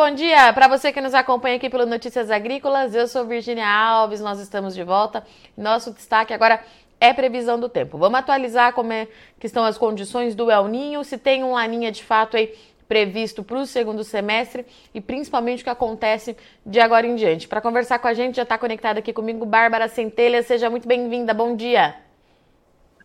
bom 0.00 0.14
dia 0.14 0.50
para 0.54 0.66
você 0.66 0.90
que 0.90 1.00
nos 1.02 1.12
acompanha 1.12 1.56
aqui 1.56 1.68
pelo 1.68 1.84
Notícias 1.84 2.30
Agrícolas. 2.30 2.94
Eu 2.94 3.06
sou 3.06 3.26
Virginia 3.26 3.68
Alves, 3.68 4.18
nós 4.18 4.40
estamos 4.40 4.74
de 4.74 4.82
volta. 4.82 5.22
Nosso 5.54 5.92
destaque 5.92 6.32
agora 6.32 6.64
é 6.98 7.12
previsão 7.12 7.60
do 7.60 7.68
tempo. 7.68 7.98
Vamos 7.98 8.18
atualizar 8.18 8.72
como 8.72 8.94
é 8.94 9.08
que 9.38 9.46
estão 9.46 9.62
as 9.62 9.76
condições 9.76 10.34
do 10.34 10.50
El 10.50 10.68
Ninho, 10.68 11.04
se 11.04 11.18
tem 11.18 11.44
um 11.44 11.52
laninha 11.52 11.92
de 11.92 12.02
fato 12.02 12.38
aí 12.38 12.56
previsto 12.88 13.44
para 13.44 13.58
o 13.58 13.66
segundo 13.66 14.02
semestre 14.02 14.64
e 14.94 15.02
principalmente 15.02 15.60
o 15.60 15.64
que 15.64 15.70
acontece 15.70 16.34
de 16.64 16.80
agora 16.80 17.06
em 17.06 17.14
diante. 17.14 17.46
Para 17.46 17.60
conversar 17.60 17.98
com 17.98 18.08
a 18.08 18.14
gente, 18.14 18.36
já 18.36 18.44
está 18.44 18.56
conectada 18.56 19.00
aqui 19.00 19.12
comigo 19.12 19.44
Bárbara 19.44 19.86
Centelha. 19.86 20.42
Seja 20.42 20.70
muito 20.70 20.88
bem-vinda. 20.88 21.34
Bom 21.34 21.54
dia. 21.54 21.94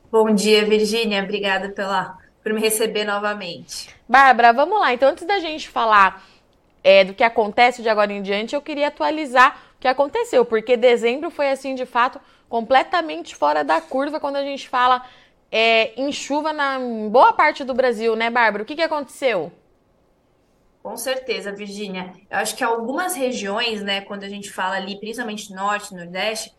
Bom 0.09 0.33
dia, 0.33 0.63
Virgínia. 0.63 1.21
Obrigada 1.21 1.67
pela, 1.67 2.17
por 2.41 2.53
me 2.53 2.61
receber 2.61 3.03
novamente. 3.03 3.93
Bárbara, 4.07 4.53
vamos 4.53 4.79
lá. 4.79 4.93
Então, 4.93 5.09
antes 5.09 5.25
da 5.25 5.39
gente 5.39 5.67
falar 5.67 6.23
é, 6.85 7.03
do 7.03 7.15
que 7.15 7.23
acontece 7.23 7.81
de 7.81 7.89
agora 7.89 8.13
em 8.13 8.21
diante, 8.21 8.53
eu 8.53 8.61
queria 8.61 8.89
atualizar 8.89 9.59
o 9.75 9.79
que 9.79 9.87
aconteceu, 9.87 10.45
porque 10.45 10.77
dezembro 10.77 11.31
foi, 11.31 11.49
assim, 11.49 11.73
de 11.73 11.83
fato, 11.83 12.21
completamente 12.47 13.35
fora 13.35 13.63
da 13.63 13.81
curva 13.81 14.19
quando 14.19 14.35
a 14.35 14.43
gente 14.43 14.69
fala 14.69 15.03
é, 15.51 15.99
em 15.99 16.11
chuva 16.11 16.53
na 16.53 16.77
boa 17.09 17.33
parte 17.33 17.63
do 17.63 17.73
Brasil, 17.73 18.15
né, 18.15 18.29
Bárbara? 18.29 18.61
O 18.61 18.65
que, 18.67 18.75
que 18.75 18.83
aconteceu? 18.83 19.51
Com 20.83 20.95
certeza, 20.95 21.51
Virgínia. 21.51 22.13
Eu 22.29 22.37
acho 22.37 22.55
que 22.55 22.63
algumas 22.63 23.15
regiões, 23.15 23.81
né, 23.81 24.01
quando 24.01 24.23
a 24.23 24.29
gente 24.29 24.51
fala 24.51 24.75
ali, 24.75 24.99
principalmente 24.99 25.51
norte, 25.51 25.91
nordeste, 25.91 26.53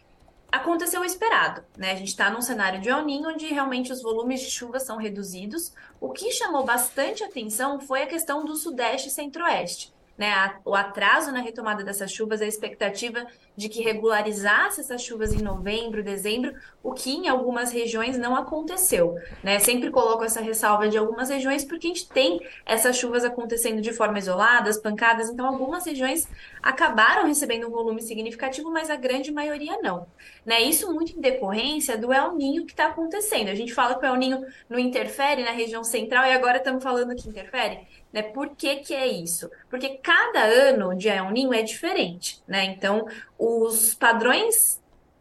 aconteceu 0.50 1.02
o 1.02 1.04
esperado, 1.04 1.62
né? 1.76 1.92
A 1.92 1.94
gente 1.94 2.08
está 2.08 2.30
num 2.30 2.40
cenário 2.40 2.80
de 2.80 2.90
Niño 3.04 3.28
onde 3.28 3.46
realmente 3.46 3.92
os 3.92 4.02
volumes 4.02 4.40
de 4.40 4.50
chuva 4.50 4.80
são 4.80 4.96
reduzidos. 4.96 5.72
O 6.00 6.10
que 6.10 6.32
chamou 6.32 6.64
bastante 6.64 7.22
atenção 7.22 7.78
foi 7.78 8.02
a 8.02 8.06
questão 8.08 8.44
do 8.44 8.56
sudeste 8.56 9.06
e 9.06 9.12
centro-oeste 9.12 9.94
né, 10.16 10.56
o 10.64 10.74
atraso 10.74 11.30
na 11.30 11.40
retomada 11.40 11.84
dessas 11.84 12.10
chuvas, 12.10 12.40
a 12.40 12.46
expectativa 12.46 13.26
de 13.56 13.68
que 13.68 13.82
regularizasse 13.82 14.80
essas 14.80 15.02
chuvas 15.02 15.32
em 15.32 15.42
novembro, 15.42 16.02
dezembro, 16.02 16.54
o 16.82 16.92
que 16.92 17.10
em 17.10 17.28
algumas 17.28 17.72
regiões 17.72 18.18
não 18.18 18.36
aconteceu. 18.36 19.16
Né? 19.42 19.58
Sempre 19.58 19.90
coloco 19.90 20.24
essa 20.24 20.40
ressalva 20.40 20.88
de 20.88 20.96
algumas 20.96 21.30
regiões 21.30 21.64
porque 21.64 21.86
a 21.86 21.90
gente 21.90 22.08
tem 22.08 22.40
essas 22.64 22.96
chuvas 22.96 23.24
acontecendo 23.24 23.80
de 23.80 23.92
forma 23.92 24.18
isolada, 24.18 24.70
as 24.70 24.78
pancadas, 24.78 25.28
então 25.28 25.46
algumas 25.46 25.86
regiões 25.86 26.28
acabaram 26.62 27.26
recebendo 27.26 27.66
um 27.66 27.70
volume 27.70 28.02
significativo, 28.02 28.70
mas 28.70 28.90
a 28.90 28.96
grande 28.96 29.32
maioria 29.32 29.78
não. 29.82 30.06
Né? 30.44 30.62
Isso 30.62 30.92
muito 30.92 31.16
em 31.16 31.20
decorrência 31.20 31.96
do 31.96 32.12
El 32.12 32.34
Ninho 32.34 32.64
que 32.64 32.72
está 32.72 32.86
acontecendo. 32.86 33.48
A 33.48 33.54
gente 33.54 33.74
fala 33.74 33.98
que 33.98 34.04
o 34.04 34.08
El 34.08 34.16
Ninho 34.16 34.44
não 34.68 34.78
interfere 34.78 35.42
na 35.42 35.52
região 35.52 35.82
central 35.82 36.24
e 36.24 36.32
agora 36.32 36.58
estamos 36.58 36.82
falando 36.82 37.14
que 37.14 37.28
interfere. 37.28 37.86
Né? 38.16 38.22
Por 38.22 38.56
que, 38.56 38.76
que 38.76 38.94
é 38.94 39.06
isso? 39.06 39.50
Porque 39.68 39.98
cada 39.98 40.42
ano 40.42 40.96
de 40.96 41.06
El 41.06 41.30
Ninho 41.30 41.52
é 41.52 41.60
diferente, 41.60 42.42
né? 42.48 42.64
Então, 42.64 43.06
os 43.38 43.92
padrões 43.92 44.80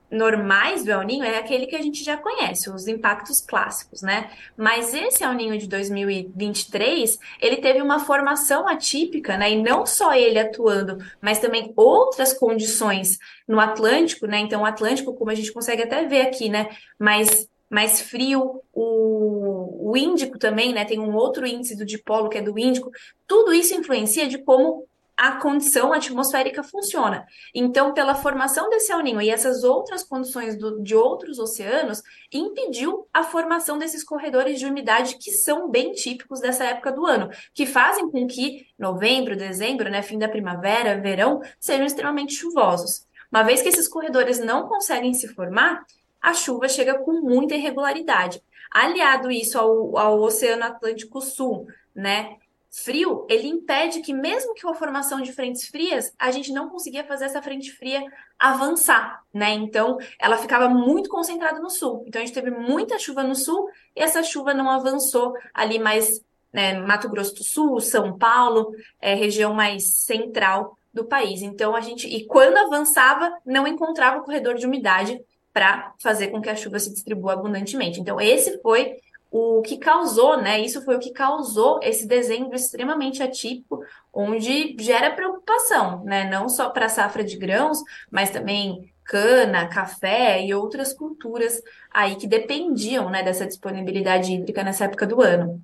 normais 0.10 0.86
do 0.86 0.92
El 0.92 1.02
Ninho 1.02 1.26
é 1.26 1.38
aquele 1.38 1.68
que 1.68 1.76
a 1.76 1.82
gente 1.82 2.02
já 2.02 2.16
conhece, 2.16 2.70
os 2.70 2.88
impactos 2.88 3.42
clássicos, 3.42 4.02
né? 4.02 4.32
Mas 4.56 4.94
esse 4.94 5.26
El 5.26 5.34
Ninho 5.34 5.58
de 5.58 5.68
2023, 5.68 7.20
ele 7.42 7.58
teve 7.58 7.82
uma 7.82 8.00
formação 8.00 8.66
atípica, 8.66 9.38
né? 9.38 9.52
E 9.52 9.62
não 9.62 9.86
só 9.86 10.14
ele 10.14 10.40
atuando, 10.40 10.98
mas 11.20 11.40
também 11.40 11.73
outras 11.76 12.32
condições 12.32 13.20
no 13.46 13.60
Atlântico, 13.60 14.26
né? 14.26 14.40
Então, 14.40 14.62
o 14.62 14.66
Atlântico, 14.66 15.14
como 15.14 15.32
a 15.32 15.36
gente 15.36 15.52
consegue 15.52 15.84
até 15.84 16.06
ver 16.06 16.22
aqui, 16.22 16.48
né? 16.48 16.70
Mais 16.98 17.50
mais 17.69 18.02
frio, 18.02 18.61
o, 18.73 19.91
o 19.91 19.97
Índico 19.97 20.38
também, 20.38 20.73
né? 20.73 20.85
Tem 20.85 20.99
um 20.99 21.16
outro 21.16 21.45
índice 21.45 21.75
do 21.75 21.85
dipolo 21.85 22.30
que 22.30 22.38
é 22.38 22.41
do 22.41 22.58
Índico. 22.58 22.91
Tudo 23.27 23.53
isso 23.53 23.73
influencia 23.73 24.27
de 24.27 24.38
como 24.38 24.85
a 25.17 25.39
condição 25.39 25.93
atmosférica 25.93 26.61
funciona. 26.61 27.25
Então, 27.53 27.93
pela 27.93 28.15
formação 28.15 28.70
desse 28.70 28.92
El 28.92 29.02
Niño 29.02 29.21
e 29.21 29.30
essas 29.30 29.64
outras 29.64 30.04
condições 30.04 30.58
do, 30.58 30.81
de 30.81 30.93
outros 30.93 31.39
oceanos, 31.39 32.04
impediu 32.31 33.08
a 33.14 33.23
formação 33.23 33.77
desses 33.77 34.04
corredores 34.04 34.59
de 34.59 34.65
umidade 34.65 35.17
que 35.17 35.31
são 35.31 35.70
bem 35.70 35.93
típicos 35.93 36.42
dessa 36.42 36.65
época 36.65 36.92
do 36.92 37.05
ano, 37.05 37.30
que 37.54 37.65
fazem 37.65 38.09
com 38.09 38.27
que 38.27 38.67
novembro, 38.77 39.37
dezembro, 39.37 39.89
né, 39.89 40.02
fim 40.02 40.20
da 40.20 40.27
primavera, 40.27 40.99
verão, 40.99 41.42
sejam 41.59 41.86
extremamente 41.86 42.33
chuvosos. 42.33 43.08
Uma 43.31 43.43
vez 43.43 43.61
que 43.61 43.70
esses 43.70 43.87
corredores 43.87 44.39
não 44.39 44.67
conseguem 44.67 45.14
se 45.14 45.27
formar, 45.30 45.86
a 46.25 46.33
chuva 46.33 46.67
chega 46.67 46.97
com 46.97 47.21
muita 47.21 47.53
irregularidade. 47.53 48.41
Aliado 48.71 49.30
isso 49.30 49.59
ao, 49.59 49.95
ao 49.95 50.19
Oceano 50.19 50.63
Atlântico 50.63 51.21
Sul, 51.21 51.67
né? 51.93 52.37
Frio, 52.71 53.27
ele 53.30 53.47
impede 53.47 54.02
que, 54.02 54.11
mesmo 54.11 54.55
que 54.55 54.63
com 54.63 54.69
a 54.69 54.73
formação 54.73 55.21
de 55.21 55.31
frentes 55.31 55.67
frias, 55.67 56.11
a 56.17 56.31
gente 56.31 56.52
não 56.52 56.67
conseguia 56.67 57.03
fazer 57.03 57.25
essa 57.25 57.43
frente 57.43 57.71
fria 57.71 58.03
avançar, 58.39 59.23
né? 59.31 59.52
Então, 59.52 59.99
ela 60.19 60.36
ficava 60.36 60.67
muito 60.67 61.11
concentrada 61.11 61.59
no 61.59 61.69
sul. 61.69 62.03
Então, 62.08 62.19
a 62.19 62.25
gente 62.25 62.33
teve 62.33 62.49
muita 62.49 62.97
chuva 62.97 63.23
no 63.23 63.36
sul 63.36 63.69
e 63.95 64.02
essa 64.02 64.23
chuva 64.23 64.52
não 64.52 64.67
avançou 64.67 65.31
ali 65.53 65.77
mais 65.77 66.25
né, 66.52 66.73
Mato 66.80 67.07
Grosso 67.07 67.36
do 67.36 67.43
Sul, 67.43 67.80
São 67.80 68.17
Paulo, 68.17 68.71
é, 68.99 69.13
região 69.13 69.53
mais 69.53 69.97
central 69.97 70.75
do 70.92 71.05
país. 71.05 71.43
Então, 71.43 71.75
a 71.75 71.81
gente, 71.81 72.07
e 72.07 72.25
quando 72.25 72.57
avançava, 72.57 73.31
não 73.45 73.67
encontrava 73.67 74.17
o 74.17 74.23
corredor 74.23 74.55
de 74.55 74.65
umidade 74.65 75.21
para 75.55 75.93
fazer 75.99 76.27
com 76.27 76.42
que 76.42 76.49
a 76.49 76.55
chuva 76.55 76.77
se 76.80 76.92
distribua 76.92 77.32
abundantemente. 77.32 78.02
Então, 78.02 78.20
esse 78.20 78.61
foi 78.61 78.98
o 79.32 79.61
que 79.61 79.77
causou, 79.77 80.36
né? 80.36 80.60
Isso 80.60 80.83
foi 80.83 80.98
o 80.98 80.99
que 80.99 81.11
causou 81.11 81.80
esse 81.82 82.05
dezembro 82.05 82.54
extremamente 82.54 83.23
atípico, 83.23 83.82
onde 84.14 84.76
gera 84.77 85.11
preocupação, 85.11 86.04
né? 86.04 86.30
Não 86.30 86.49
só 86.49 86.70
para 86.71 86.88
a 86.88 86.89
safra 86.89 87.23
de 87.23 87.38
grãos, 87.38 87.77
mas 88.11 88.32
também 88.32 88.92
cana, 89.05 89.66
café 89.70 90.43
e 90.43 90.54
outras 90.54 90.92
culturas 90.92 91.61
aí 91.89 92.17
que 92.17 92.27
dependiam, 92.27 93.10
né, 93.10 93.23
dessa 93.23 93.45
disponibilidade 93.45 94.33
hídrica 94.33 94.61
nessa 94.61 94.86
época 94.86 95.08
do 95.08 95.22
ano. 95.22 95.61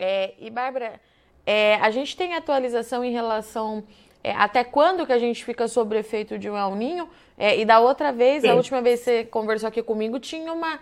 É, 0.00 0.34
e 0.40 0.50
Bárbara, 0.50 1.00
é, 1.44 1.76
a 1.76 1.90
gente 1.90 2.16
tem 2.16 2.34
atualização 2.34 3.04
em 3.04 3.12
relação 3.12 3.84
é, 4.26 4.32
até 4.32 4.64
quando 4.64 5.06
que 5.06 5.12
a 5.12 5.20
gente 5.20 5.44
fica 5.44 5.68
sob 5.68 5.96
efeito 5.96 6.36
de 6.36 6.50
um 6.50 6.56
El 6.56 6.74
Ninho? 6.74 7.08
É, 7.38 7.56
e 7.60 7.64
da 7.64 7.78
outra 7.78 8.10
vez, 8.10 8.42
Sim. 8.42 8.48
a 8.48 8.54
última 8.54 8.82
vez 8.82 8.98
que 8.98 9.04
você 9.04 9.24
conversou 9.24 9.68
aqui 9.68 9.84
comigo, 9.84 10.18
tinha 10.18 10.52
uma, 10.52 10.80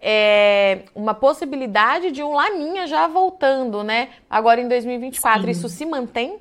é, 0.00 0.84
uma 0.94 1.12
possibilidade 1.12 2.10
de 2.10 2.22
um 2.22 2.32
Laninha 2.32 2.86
já 2.86 3.06
voltando, 3.06 3.84
né? 3.84 4.08
Agora 4.30 4.62
em 4.62 4.66
2024. 4.66 5.42
Sim. 5.42 5.50
Isso 5.50 5.68
se 5.68 5.84
mantém? 5.84 6.38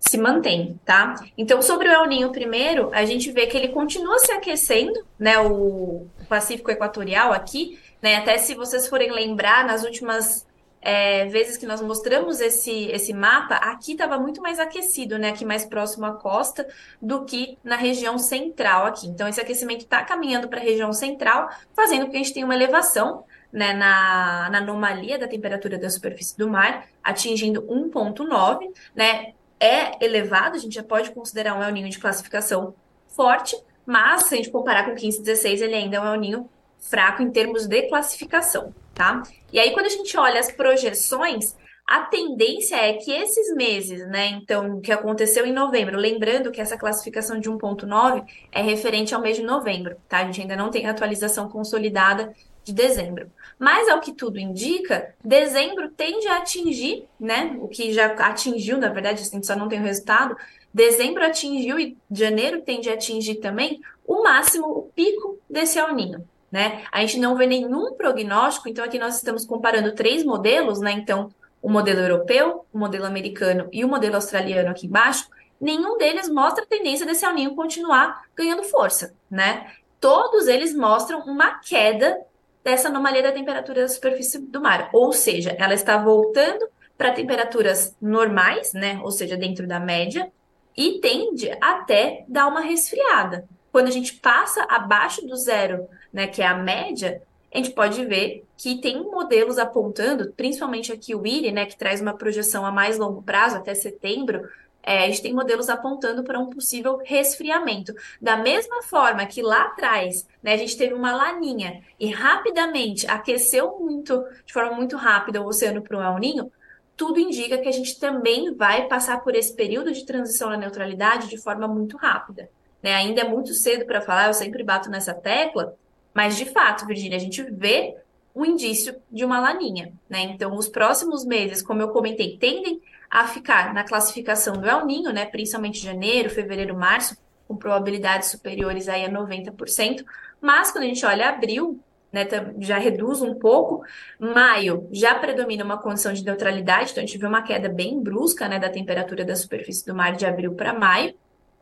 Se 0.00 0.18
mantém, 0.18 0.80
tá? 0.84 1.14
Então, 1.38 1.62
sobre 1.62 1.88
o 1.88 1.92
El 1.92 2.06
Ninho 2.06 2.32
primeiro, 2.32 2.90
a 2.92 3.04
gente 3.04 3.30
vê 3.30 3.46
que 3.46 3.56
ele 3.56 3.68
continua 3.68 4.18
se 4.18 4.32
aquecendo, 4.32 5.06
né? 5.16 5.38
O 5.38 6.08
Pacífico 6.28 6.72
Equatorial 6.72 7.32
aqui, 7.32 7.78
né? 8.02 8.16
Até 8.16 8.36
se 8.36 8.56
vocês 8.56 8.88
forem 8.88 9.12
lembrar, 9.12 9.64
nas 9.64 9.84
últimas 9.84 10.44
é, 10.88 11.26
vezes 11.26 11.56
que 11.56 11.66
nós 11.66 11.82
mostramos 11.82 12.40
esse, 12.40 12.84
esse 12.92 13.12
mapa, 13.12 13.56
aqui 13.56 13.90
estava 13.90 14.20
muito 14.20 14.40
mais 14.40 14.60
aquecido, 14.60 15.18
né? 15.18 15.30
Aqui 15.30 15.44
mais 15.44 15.64
próximo 15.64 16.06
à 16.06 16.12
costa 16.12 16.64
do 17.02 17.24
que 17.24 17.58
na 17.64 17.74
região 17.74 18.16
central 18.18 18.86
aqui. 18.86 19.08
Então, 19.08 19.26
esse 19.26 19.40
aquecimento 19.40 19.80
está 19.80 20.04
caminhando 20.04 20.46
para 20.46 20.60
a 20.60 20.62
região 20.62 20.92
central, 20.92 21.50
fazendo 21.74 22.04
com 22.04 22.12
que 22.12 22.16
a 22.16 22.20
gente 22.20 22.32
tenha 22.32 22.46
uma 22.46 22.54
elevação 22.54 23.24
né, 23.52 23.72
na, 23.72 24.48
na 24.48 24.58
anomalia 24.58 25.18
da 25.18 25.26
temperatura 25.26 25.76
da 25.76 25.90
superfície 25.90 26.38
do 26.38 26.48
mar, 26.48 26.86
atingindo 27.02 27.62
1,9, 27.62 28.72
né? 28.94 29.32
É 29.58 30.04
elevado, 30.04 30.54
a 30.54 30.60
gente 30.60 30.76
já 30.76 30.84
pode 30.84 31.10
considerar 31.10 31.58
um 31.58 31.64
El 31.64 31.72
Ninho 31.72 31.90
de 31.90 31.98
classificação 31.98 32.76
forte, 33.08 33.60
mas 33.84 34.26
se 34.26 34.34
a 34.34 34.36
gente 34.36 34.50
comparar 34.50 34.84
com 34.84 34.94
15, 34.94 35.20
16, 35.20 35.62
ele 35.62 35.74
ainda 35.74 35.96
é 35.96 36.00
um 36.00 36.06
El 36.06 36.20
Ninho 36.20 36.50
fraco 36.78 37.24
em 37.24 37.30
termos 37.32 37.66
de 37.66 37.88
classificação 37.88 38.72
tá? 38.96 39.22
E 39.52 39.60
aí, 39.60 39.72
quando 39.72 39.86
a 39.86 39.90
gente 39.90 40.16
olha 40.16 40.40
as 40.40 40.50
projeções, 40.50 41.54
a 41.86 42.00
tendência 42.00 42.74
é 42.76 42.94
que 42.94 43.12
esses 43.12 43.54
meses, 43.54 44.04
né, 44.08 44.26
então, 44.28 44.80
que 44.80 44.90
aconteceu 44.90 45.46
em 45.46 45.52
novembro, 45.52 45.96
lembrando 45.96 46.50
que 46.50 46.60
essa 46.60 46.76
classificação 46.76 47.38
de 47.38 47.48
1.9 47.48 48.24
é 48.50 48.60
referente 48.62 49.14
ao 49.14 49.20
mês 49.20 49.36
de 49.36 49.44
novembro, 49.44 49.96
tá? 50.08 50.18
A 50.18 50.24
gente 50.24 50.40
ainda 50.40 50.56
não 50.56 50.70
tem 50.70 50.86
atualização 50.86 51.48
consolidada 51.48 52.34
de 52.64 52.72
dezembro. 52.72 53.30
Mas, 53.56 53.88
ao 53.88 54.00
que 54.00 54.12
tudo 54.12 54.40
indica, 54.40 55.14
dezembro 55.22 55.90
tende 55.90 56.26
a 56.26 56.38
atingir, 56.38 57.06
né, 57.20 57.56
o 57.60 57.68
que 57.68 57.92
já 57.92 58.06
atingiu, 58.06 58.78
na 58.78 58.88
verdade, 58.88 59.22
a 59.22 59.24
gente 59.24 59.46
só 59.46 59.54
não 59.54 59.68
tem 59.68 59.78
o 59.78 59.84
resultado, 59.84 60.36
dezembro 60.74 61.24
atingiu 61.24 61.78
e 61.78 61.96
janeiro 62.10 62.62
tende 62.62 62.90
a 62.90 62.94
atingir 62.94 63.36
também 63.36 63.80
o 64.04 64.24
máximo, 64.24 64.66
o 64.66 64.82
pico 64.94 65.38
desse 65.48 65.78
El 65.78 65.94
Ninho 65.94 66.26
né? 66.56 66.84
A 66.90 67.02
gente 67.02 67.18
não 67.18 67.36
vê 67.36 67.46
nenhum 67.46 67.92
prognóstico, 67.92 68.66
então 68.66 68.82
aqui 68.82 68.98
nós 68.98 69.16
estamos 69.16 69.44
comparando 69.44 69.94
três 69.94 70.24
modelos, 70.24 70.80
né? 70.80 70.90
Então, 70.90 71.28
o 71.60 71.68
modelo 71.68 72.00
europeu, 72.00 72.64
o 72.72 72.78
modelo 72.78 73.04
americano 73.04 73.68
e 73.70 73.84
o 73.84 73.88
modelo 73.88 74.14
australiano 74.14 74.70
aqui 74.70 74.86
embaixo, 74.86 75.28
nenhum 75.60 75.98
deles 75.98 76.30
mostra 76.30 76.64
a 76.64 76.66
tendência 76.66 77.04
desse 77.04 77.26
aninho 77.26 77.54
continuar 77.54 78.22
ganhando 78.34 78.62
força, 78.62 79.14
né? 79.30 79.70
Todos 80.00 80.48
eles 80.48 80.74
mostram 80.74 81.20
uma 81.26 81.58
queda 81.58 82.18
dessa 82.64 82.88
anomalia 82.88 83.22
da 83.22 83.32
temperatura 83.32 83.82
da 83.82 83.88
superfície 83.88 84.38
do 84.38 84.58
mar, 84.58 84.88
ou 84.94 85.12
seja, 85.12 85.54
ela 85.58 85.74
está 85.74 85.98
voltando 85.98 86.66
para 86.96 87.12
temperaturas 87.12 87.94
normais, 88.00 88.72
né? 88.72 88.98
Ou 89.04 89.10
seja, 89.10 89.36
dentro 89.36 89.66
da 89.66 89.78
média, 89.78 90.32
e 90.74 91.00
tende 91.00 91.50
até 91.60 92.24
dar 92.26 92.46
uma 92.46 92.60
resfriada. 92.60 93.46
Quando 93.70 93.88
a 93.88 93.90
gente 93.90 94.14
passa 94.14 94.64
abaixo 94.70 95.26
do 95.26 95.36
zero, 95.36 95.86
né, 96.16 96.26
que 96.26 96.40
é 96.40 96.46
a 96.46 96.56
média, 96.56 97.20
a 97.52 97.58
gente 97.58 97.72
pode 97.72 98.02
ver 98.06 98.42
que 98.56 98.80
tem 98.80 99.02
modelos 99.02 99.58
apontando, 99.58 100.32
principalmente 100.34 100.90
aqui 100.90 101.14
o 101.14 101.26
IRI, 101.26 101.52
né, 101.52 101.66
que 101.66 101.76
traz 101.76 102.00
uma 102.00 102.14
projeção 102.14 102.64
a 102.64 102.72
mais 102.72 102.96
longo 102.96 103.22
prazo, 103.22 103.58
até 103.58 103.74
setembro, 103.74 104.48
é, 104.82 105.04
a 105.04 105.06
gente 105.08 105.20
tem 105.20 105.34
modelos 105.34 105.68
apontando 105.68 106.24
para 106.24 106.38
um 106.38 106.48
possível 106.48 106.98
resfriamento. 107.04 107.92
Da 108.18 108.34
mesma 108.34 108.82
forma 108.82 109.26
que 109.26 109.42
lá 109.42 109.64
atrás, 109.64 110.26
né, 110.42 110.54
a 110.54 110.56
gente 110.56 110.78
teve 110.78 110.94
uma 110.94 111.14
laninha 111.14 111.82
e 112.00 112.10
rapidamente 112.10 113.06
aqueceu 113.06 113.78
muito, 113.78 114.24
de 114.46 114.54
forma 114.54 114.72
muito 114.72 114.96
rápida, 114.96 115.42
o 115.42 115.46
oceano 115.46 115.82
para 115.82 115.98
o 115.98 116.02
El 116.02 116.18
Ninho, 116.18 116.50
tudo 116.96 117.20
indica 117.20 117.58
que 117.58 117.68
a 117.68 117.72
gente 117.72 118.00
também 118.00 118.54
vai 118.54 118.88
passar 118.88 119.22
por 119.22 119.34
esse 119.34 119.54
período 119.54 119.92
de 119.92 120.06
transição 120.06 120.48
na 120.48 120.56
neutralidade 120.56 121.28
de 121.28 121.36
forma 121.36 121.68
muito 121.68 121.98
rápida. 121.98 122.48
Né? 122.82 122.94
Ainda 122.94 123.20
é 123.20 123.28
muito 123.28 123.52
cedo 123.52 123.84
para 123.84 124.00
falar, 124.00 124.28
eu 124.28 124.34
sempre 124.34 124.64
bato 124.64 124.88
nessa 124.88 125.12
tecla, 125.12 125.76
mas 126.16 126.34
de 126.34 126.46
fato, 126.46 126.86
Virginia, 126.86 127.18
a 127.18 127.20
gente 127.20 127.42
vê 127.42 127.94
o 128.34 128.42
indício 128.42 128.96
de 129.12 129.22
uma 129.22 129.38
laninha. 129.38 129.92
Né? 130.08 130.22
Então, 130.22 130.56
os 130.56 130.66
próximos 130.66 131.26
meses, 131.26 131.60
como 131.60 131.82
eu 131.82 131.88
comentei, 131.88 132.38
tendem 132.38 132.80
a 133.10 133.26
ficar 133.26 133.74
na 133.74 133.84
classificação 133.84 134.54
do 134.54 134.66
El 134.66 134.86
Ninho, 134.86 135.12
né? 135.12 135.26
principalmente 135.26 135.78
janeiro, 135.78 136.30
fevereiro, 136.30 136.74
março, 136.74 137.18
com 137.46 137.54
probabilidades 137.54 138.30
superiores 138.30 138.88
aí 138.88 139.04
a 139.04 139.10
90%. 139.10 140.06
Mas 140.40 140.72
quando 140.72 140.84
a 140.84 140.86
gente 140.86 141.04
olha 141.04 141.28
abril, 141.28 141.78
né, 142.10 142.26
já 142.60 142.78
reduz 142.78 143.20
um 143.20 143.34
pouco. 143.34 143.84
Maio 144.18 144.88
já 144.90 145.14
predomina 145.14 145.64
uma 145.64 145.76
condição 145.76 146.14
de 146.14 146.24
neutralidade, 146.24 146.92
então 146.92 147.04
a 147.04 147.06
gente 147.06 147.18
vê 147.18 147.26
uma 147.26 147.42
queda 147.42 147.68
bem 147.68 148.02
brusca 148.02 148.48
né, 148.48 148.58
da 148.58 148.70
temperatura 148.70 149.22
da 149.22 149.36
superfície 149.36 149.84
do 149.84 149.94
mar 149.94 150.16
de 150.16 150.24
abril 150.24 150.54
para 150.54 150.72
maio. 150.72 151.14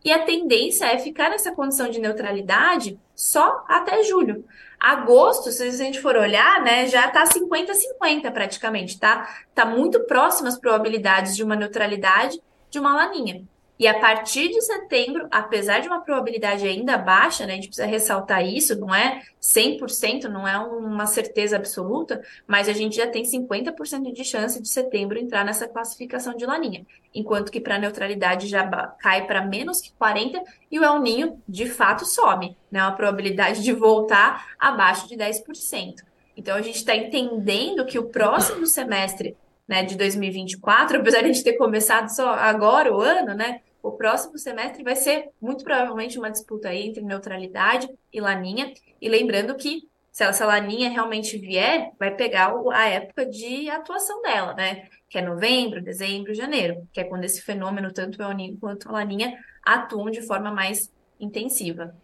E 0.05 0.13
a 0.13 0.25
tendência 0.25 0.85
é 0.85 0.99
ficar 0.99 1.31
nessa 1.31 1.53
condição 1.53 1.89
de 1.89 1.99
neutralidade 1.99 3.01
só 3.15 3.65
até 3.67 4.03
julho. 4.03 4.45
Agosto, 4.79 5.51
se 5.51 5.63
a 5.63 5.71
gente 5.71 5.99
for 6.01 6.15
olhar, 6.15 6.63
né, 6.63 6.87
já 6.87 7.07
está 7.07 7.25
50-50 7.25 8.31
praticamente, 8.31 9.01
tá? 9.01 9.27
Tá 9.55 9.65
muito 9.65 10.01
próximo 10.01 10.47
as 10.47 10.59
probabilidades 10.59 11.35
de 11.35 11.43
uma 11.43 11.57
neutralidade 11.57 12.39
de 12.69 12.79
uma 12.79 12.95
laninha. 12.95 13.47
E 13.77 13.89
a 13.89 13.99
partir 13.99 14.49
de 14.51 14.61
setembro, 14.63 15.27
apesar 15.33 15.81
de 15.81 15.89
uma 15.89 16.01
probabilidade 16.01 16.65
ainda 16.65 16.97
baixa, 16.97 17.45
né, 17.45 17.55
a 17.55 17.57
gente 17.57 17.67
precisa 17.67 17.87
ressaltar 17.87 18.47
isso, 18.47 18.79
não 18.79 18.95
é 18.95 19.23
100%, 19.43 20.25
não 20.25 20.47
é 20.47 20.57
uma 20.57 21.07
certeza 21.07 21.57
absoluta, 21.57 22.23
mas 22.47 22.69
a 22.69 22.73
gente 22.73 22.97
já 22.97 23.07
tem 23.09 23.25
50% 23.25 24.13
de 24.13 24.25
chance 24.25 24.63
de 24.63 24.69
setembro 24.69 25.19
entrar 25.19 25.45
nessa 25.45 25.67
classificação 25.67 26.37
de 26.37 26.47
laninha, 26.47 26.87
enquanto 27.13 27.51
que 27.51 27.61
para 27.61 27.77
neutralidade 27.77 28.47
já 28.47 28.65
cai 29.01 29.27
para 29.27 29.45
menos 29.45 29.81
que 29.81 29.91
40% 30.01 30.41
e 30.71 30.79
o 30.79 30.85
El 30.85 31.01
Ninho 31.01 31.43
de 31.49 31.67
fato 31.67 32.07
sobe, 32.07 32.57
né, 32.71 32.81
uma 32.81 32.93
probabilidade 32.93 33.61
de 33.61 33.73
voltar 33.73 34.55
abaixo 34.57 35.09
de 35.09 35.17
10%. 35.17 35.97
Então 36.37 36.57
a 36.57 36.63
gente 36.63 36.77
está 36.77 36.95
entendendo 36.95 37.85
que 37.85 37.99
o 37.99 38.09
próximo 38.09 38.67
semestre 38.67 39.37
né, 39.67 39.83
de 39.83 39.97
2024, 39.97 40.99
apesar 40.99 41.21
de 41.21 41.25
a 41.25 41.33
gente 41.33 41.45
ter 41.45 41.55
começado 41.55 42.09
só 42.09 42.31
agora 42.31 42.95
o 42.95 43.01
ano, 43.01 43.35
né, 43.35 43.61
o 43.83 43.93
próximo 43.93 44.39
semestre 44.39 44.83
vai 44.83 44.97
ser 44.97 45.31
muito 45.41 45.63
provavelmente 45.63 46.19
uma 46.19 46.31
disputa 46.31 46.69
aí 46.69 46.89
entre 46.89 47.03
neutralidade 47.03 47.89
e 48.13 48.21
laninha. 48.21 48.73
E 49.01 49.09
lembrando 49.09 49.55
que 49.55 49.87
se 50.11 50.23
essa 50.23 50.47
laninha 50.47 50.89
realmente 50.89 51.37
vier, 51.37 51.91
vai 51.99 52.15
pegar 52.15 52.55
a 52.73 52.89
época 52.89 53.27
de 53.27 53.69
atuação 53.69 54.23
dela, 54.23 54.55
né? 54.55 54.89
Que 55.09 55.19
é 55.19 55.23
novembro, 55.23 55.83
dezembro, 55.83 56.33
janeiro, 56.33 56.89
que 56.93 57.01
é 57.01 57.05
quando 57.05 57.25
esse 57.25 57.43
fenômeno, 57.43 57.93
tanto 57.93 58.23
o 58.23 58.23
El 58.23 58.57
quanto 58.61 58.89
a 58.89 58.93
laninha, 58.93 59.37
atuam 59.63 60.09
de 60.11 60.23
forma 60.23 60.53
mais 60.53 60.91
intensiva. 61.21 61.95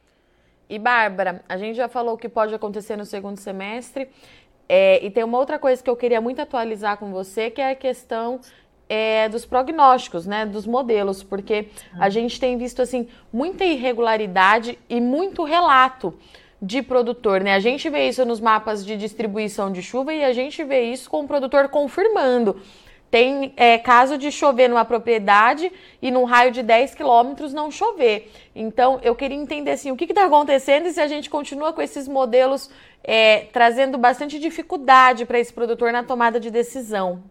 E 0.69 0.79
Bárbara, 0.79 1.43
a 1.49 1.57
gente 1.57 1.77
já 1.77 1.89
falou 1.89 2.15
o 2.15 2.19
que 2.19 2.29
pode 2.29 2.55
acontecer 2.55 2.97
no 2.97 3.05
segundo 3.05 3.39
semestre. 3.39 4.09
É, 4.73 5.05
e 5.05 5.11
tem 5.11 5.25
uma 5.25 5.37
outra 5.37 5.59
coisa 5.59 5.83
que 5.83 5.91
eu 5.91 5.97
queria 5.97 6.21
muito 6.21 6.41
atualizar 6.41 6.97
com 6.97 7.11
você, 7.11 7.51
que 7.51 7.61
é 7.61 7.73
a 7.73 7.75
questão 7.75 8.39
é, 8.89 9.29
dos 9.29 9.45
prognósticos, 9.45 10.29
né, 10.29 10.47
dos 10.47 10.65
modelos, 10.65 11.25
porque 11.25 11.67
a 11.99 12.05
uhum. 12.05 12.11
gente 12.13 12.39
tem 12.39 12.57
visto 12.57 12.81
assim 12.81 13.09
muita 13.33 13.65
irregularidade 13.65 14.79
e 14.89 15.01
muito 15.01 15.43
relato 15.43 16.15
de 16.63 16.83
produtor, 16.83 17.41
né? 17.41 17.55
A 17.55 17.59
gente 17.59 17.91
vê 17.91 18.07
isso 18.07 18.25
nos 18.25 18.39
mapas 18.39 18.87
de 18.87 18.97
distribuição 18.97 19.73
de 19.73 19.83
chuva 19.83 20.15
e 20.15 20.23
a 20.23 20.33
gente 20.33 20.63
vê 20.63 20.83
isso 20.83 21.11
com 21.11 21.25
o 21.25 21.27
produtor 21.27 21.69
confirmando. 21.69 22.63
Tem 23.11 23.53
é, 23.57 23.77
caso 23.77 24.17
de 24.17 24.31
chover 24.31 24.69
numa 24.69 24.85
propriedade 24.85 25.73
e 26.01 26.13
num 26.13 26.23
raio 26.23 26.53
de 26.53 26.63
10 26.63 26.95
quilômetros 26.95 27.53
não 27.53 27.69
chover. 27.69 28.31
Então, 28.55 29.01
eu 29.03 29.17
queria 29.17 29.37
entender 29.37 29.73
assim, 29.73 29.91
o 29.91 29.97
que 29.97 30.05
está 30.05 30.27
acontecendo 30.27 30.87
e 30.87 30.93
se 30.93 31.01
a 31.01 31.09
gente 31.09 31.29
continua 31.29 31.73
com 31.73 31.83
esses 31.83 32.07
modelos 32.07 32.71
é, 33.02 33.47
trazendo 33.52 33.99
bastante 33.99 34.38
dificuldade 34.38 35.25
para 35.25 35.38
esse 35.38 35.52
produtor 35.52 35.93
na 35.93 36.02
tomada 36.02 36.38
de 36.38 36.50
decisão. 36.50 37.23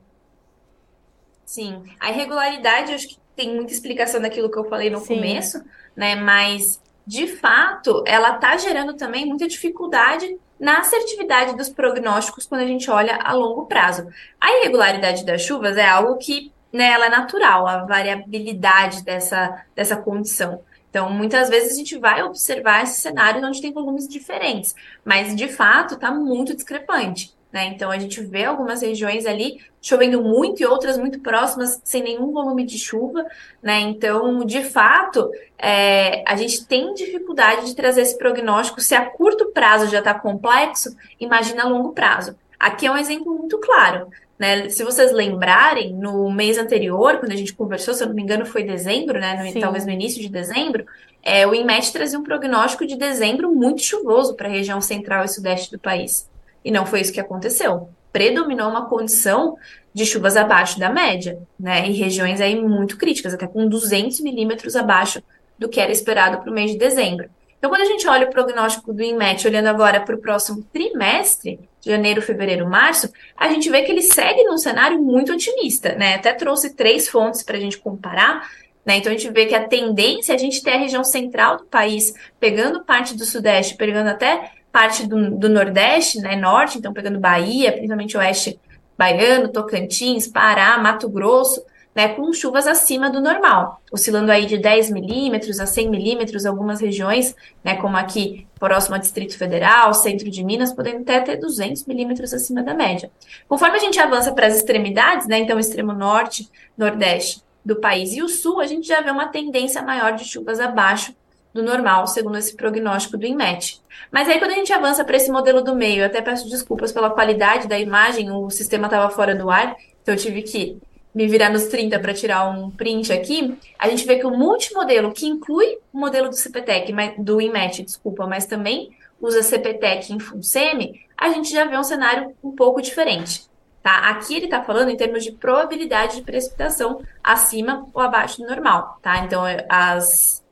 Sim, 1.45 1.83
a 1.99 2.11
irregularidade, 2.11 2.93
acho 2.93 3.07
que 3.07 3.17
tem 3.35 3.55
muita 3.55 3.73
explicação 3.73 4.21
daquilo 4.21 4.51
que 4.51 4.57
eu 4.57 4.65
falei 4.65 4.89
no 4.89 4.99
Sim. 4.99 5.15
começo, 5.15 5.63
né? 5.95 6.15
Mas, 6.15 6.81
de 7.07 7.25
fato, 7.25 8.03
ela 8.05 8.35
está 8.35 8.57
gerando 8.57 8.93
também 8.95 9.25
muita 9.25 9.47
dificuldade 9.47 10.37
na 10.59 10.79
assertividade 10.79 11.55
dos 11.55 11.69
prognósticos 11.69 12.45
quando 12.45 12.61
a 12.61 12.67
gente 12.67 12.91
olha 12.91 13.15
a 13.15 13.33
longo 13.33 13.65
prazo. 13.65 14.07
A 14.39 14.51
irregularidade 14.57 15.25
das 15.25 15.41
chuvas 15.41 15.77
é 15.77 15.87
algo 15.87 16.17
que 16.17 16.51
né, 16.71 16.91
ela 16.91 17.07
é 17.07 17.09
natural, 17.09 17.65
a 17.65 17.85
variabilidade 17.85 19.03
dessa, 19.03 19.63
dessa 19.75 19.95
condição. 19.95 20.61
Então, 20.89 21.09
muitas 21.11 21.49
vezes 21.49 21.73
a 21.73 21.75
gente 21.75 21.97
vai 21.97 22.23
observar 22.23 22.83
esse 22.83 23.01
cenário 23.01 23.45
onde 23.45 23.61
tem 23.61 23.71
volumes 23.71 24.07
diferentes, 24.07 24.75
mas 25.05 25.35
de 25.35 25.47
fato 25.47 25.95
está 25.95 26.11
muito 26.11 26.55
discrepante. 26.55 27.33
Né? 27.51 27.65
Então, 27.65 27.89
a 27.89 27.97
gente 27.97 28.21
vê 28.21 28.45
algumas 28.45 28.81
regiões 28.81 29.25
ali 29.25 29.59
chovendo 29.81 30.21
muito 30.21 30.61
e 30.61 30.65
outras 30.65 30.97
muito 30.97 31.19
próximas, 31.19 31.81
sem 31.83 32.03
nenhum 32.03 32.31
volume 32.31 32.63
de 32.63 32.77
chuva. 32.77 33.25
Né? 33.61 33.79
Então, 33.79 34.45
de 34.45 34.63
fato, 34.63 35.31
é, 35.57 36.23
a 36.27 36.35
gente 36.35 36.65
tem 36.65 36.93
dificuldade 36.93 37.65
de 37.65 37.75
trazer 37.75 38.01
esse 38.01 38.17
prognóstico. 38.17 38.81
Se 38.81 38.93
a 38.93 39.09
curto 39.09 39.51
prazo 39.51 39.87
já 39.87 39.99
está 39.99 40.13
complexo, 40.13 40.95
imagina 41.19 41.63
a 41.63 41.67
longo 41.67 41.91
prazo. 41.91 42.35
Aqui 42.59 42.85
é 42.85 42.91
um 42.91 42.97
exemplo 42.97 43.33
muito 43.33 43.57
claro. 43.57 44.09
Né? 44.39 44.69
Se 44.69 44.85
vocês 44.85 45.11
lembrarem, 45.11 45.93
no 45.93 46.31
mês 46.31 46.57
anterior, 46.57 47.17
quando 47.17 47.33
a 47.33 47.35
gente 47.35 47.53
conversou, 47.53 47.93
se 47.93 48.01
eu 48.01 48.07
não 48.07 48.15
me 48.15 48.23
engano, 48.23 48.45
foi 48.45 48.63
dezembro, 48.63 49.19
né? 49.19 49.51
No, 49.53 49.59
talvez 49.59 49.85
no 49.85 49.91
início 49.91 50.21
de 50.21 50.29
dezembro, 50.29 50.85
é, 51.21 51.45
o 51.45 51.53
INMET 51.53 51.91
trazia 51.91 52.17
um 52.17 52.23
prognóstico 52.23 52.87
de 52.87 52.95
dezembro 52.95 53.53
muito 53.53 53.81
chuvoso 53.81 54.35
para 54.35 54.47
a 54.47 54.51
região 54.51 54.79
central 54.79 55.25
e 55.25 55.27
sudeste 55.27 55.69
do 55.69 55.77
país. 55.77 56.29
E 56.63 56.71
não 56.71 56.85
foi 56.85 57.01
isso 57.01 57.11
que 57.11 57.19
aconteceu. 57.19 57.89
Predominou 58.13 58.69
uma 58.69 58.87
condição 58.87 59.57
de 59.93 60.05
chuvas 60.05 60.37
abaixo 60.37 60.79
da 60.79 60.89
média, 60.89 61.37
né? 61.59 61.85
Em 61.85 61.91
regiões 61.91 62.39
aí 62.39 62.55
muito 62.55 62.95
críticas, 62.97 63.33
até 63.33 63.45
com 63.45 63.67
200 63.67 64.21
milímetros 64.21 64.77
abaixo 64.77 65.21
do 65.57 65.67
que 65.67 65.81
era 65.81 65.91
esperado 65.91 66.37
para 66.37 66.49
o 66.49 66.53
mês 66.53 66.71
de 66.71 66.77
dezembro. 66.77 67.29
Então, 67.59 67.69
quando 67.69 67.81
a 67.81 67.85
gente 67.85 68.07
olha 68.07 68.25
o 68.25 68.31
prognóstico 68.31 68.93
do 68.93 69.03
INMET, 69.03 69.45
olhando 69.45 69.67
agora 69.67 69.99
para 69.99 70.15
o 70.15 70.19
próximo 70.19 70.63
trimestre, 70.71 71.59
janeiro, 71.85 72.21
fevereiro, 72.21 72.67
março, 72.67 73.11
a 73.35 73.49
gente 73.49 73.69
vê 73.69 73.81
que 73.81 73.91
ele 73.91 74.01
segue 74.01 74.43
num 74.45 74.57
cenário 74.57 75.01
muito 75.01 75.33
otimista, 75.33 75.93
né? 75.95 76.15
Até 76.15 76.33
trouxe 76.33 76.73
três 76.73 77.09
fontes 77.09 77.43
para 77.43 77.57
a 77.57 77.59
gente 77.59 77.77
comparar. 77.77 78.49
Né? 78.85 78.97
Então 78.97 79.11
a 79.11 79.15
gente 79.15 79.29
vê 79.31 79.45
que 79.45 79.53
a 79.53 79.67
tendência 79.67 80.31
é 80.31 80.35
a 80.35 80.39
gente 80.39 80.63
ter 80.63 80.71
a 80.71 80.77
região 80.77 81.03
central 81.03 81.57
do 81.57 81.65
país 81.65 82.13
pegando 82.39 82.83
parte 82.83 83.15
do 83.15 83.25
sudeste, 83.25 83.75
pegando 83.75 84.07
até 84.07 84.51
parte 84.71 85.05
do, 85.05 85.31
do 85.31 85.49
nordeste, 85.49 86.19
né? 86.19 86.37
Norte, 86.37 86.77
então 86.77 86.93
pegando 86.93 87.19
Bahia, 87.19 87.73
principalmente 87.73 88.17
oeste 88.17 88.57
baiano, 88.97 89.49
Tocantins, 89.49 90.27
Pará, 90.27 90.77
Mato 90.77 91.09
Grosso, 91.09 91.61
né, 91.95 92.09
com 92.09 92.31
chuvas 92.31 92.67
acima 92.67 93.09
do 93.09 93.19
normal, 93.19 93.81
oscilando 93.91 94.31
aí 94.31 94.45
de 94.45 94.57
10 94.57 94.91
milímetros 94.91 95.59
a 95.59 95.65
100 95.65 95.89
milímetros, 95.89 96.45
algumas 96.45 96.79
regiões, 96.79 97.35
né, 97.63 97.75
como 97.75 97.97
aqui 97.97 98.47
próximo 98.59 98.95
ao 98.95 99.01
Distrito 99.01 99.37
Federal, 99.37 99.93
centro 99.93 100.29
de 100.29 100.43
Minas, 100.43 100.71
podendo 100.71 101.01
até 101.01 101.19
ter 101.19 101.37
200 101.37 101.85
milímetros 101.85 102.33
acima 102.33 102.61
da 102.61 102.73
média. 102.73 103.11
Conforme 103.47 103.77
a 103.77 103.79
gente 103.79 103.99
avança 103.99 104.31
para 104.31 104.47
as 104.47 104.55
extremidades, 104.55 105.27
né, 105.27 105.39
então 105.39 105.59
extremo 105.59 105.93
norte, 105.93 106.49
nordeste 106.77 107.43
do 107.65 107.75
país 107.75 108.13
e 108.13 108.21
o 108.21 108.29
sul, 108.29 108.59
a 108.61 108.67
gente 108.67 108.87
já 108.87 109.01
vê 109.01 109.11
uma 109.11 109.27
tendência 109.27 109.81
maior 109.81 110.13
de 110.13 110.25
chuvas 110.25 110.59
abaixo 110.59 111.13
do 111.53 111.63
normal, 111.63 112.05
segundo 112.07 112.37
esse 112.37 112.55
prognóstico 112.55 113.17
do 113.17 113.25
INMET. 113.25 113.81
Mas 114.11 114.29
aí, 114.29 114.39
quando 114.39 114.51
a 114.51 114.55
gente 114.55 114.71
avança 114.71 115.03
para 115.03 115.17
esse 115.17 115.31
modelo 115.31 115.61
do 115.61 115.75
meio, 115.75 116.01
eu 116.01 116.05
até 116.05 116.21
peço 116.21 116.47
desculpas 116.47 116.91
pela 116.91 117.09
qualidade 117.09 117.67
da 117.67 117.77
imagem, 117.77 118.31
o 118.31 118.49
sistema 118.49 118.85
estava 118.85 119.09
fora 119.09 119.35
do 119.35 119.49
ar, 119.49 119.75
então 120.01 120.13
eu 120.13 120.19
tive 120.19 120.41
que 120.43 120.77
me 121.13 121.27
virar 121.27 121.49
nos 121.49 121.65
30 121.65 121.99
para 121.99 122.13
tirar 122.13 122.49
um 122.49 122.69
print 122.69 123.11
aqui, 123.11 123.57
a 123.77 123.89
gente 123.89 124.05
vê 124.05 124.17
que 124.17 124.25
o 124.25 124.37
multimodelo, 124.37 125.11
que 125.11 125.27
inclui 125.27 125.79
o 125.91 125.99
modelo 125.99 126.29
do 126.29 126.35
CPTEC, 126.35 126.93
do 127.17 127.41
IMET, 127.41 127.83
desculpa, 127.83 128.27
mas 128.27 128.45
também 128.45 128.89
usa 129.19 129.43
CPTEC 129.43 130.13
em 130.13 130.19
FUNSEMI, 130.19 131.01
a 131.17 131.29
gente 131.29 131.51
já 131.51 131.65
vê 131.65 131.77
um 131.77 131.83
cenário 131.83 132.33
um 132.43 132.51
pouco 132.51 132.81
diferente. 132.81 133.43
tá? 133.83 134.09
Aqui 134.09 134.35
ele 134.35 134.45
está 134.45 134.63
falando 134.63 134.89
em 134.89 134.95
termos 134.95 135.23
de 135.23 135.31
probabilidade 135.31 136.17
de 136.17 136.21
precipitação 136.21 137.01
acima 137.23 137.87
ou 137.93 138.01
abaixo 138.01 138.37
do 138.37 138.47
normal, 138.47 138.99
tá? 139.01 139.25
Então, 139.25 139.43
as, 139.67 140.43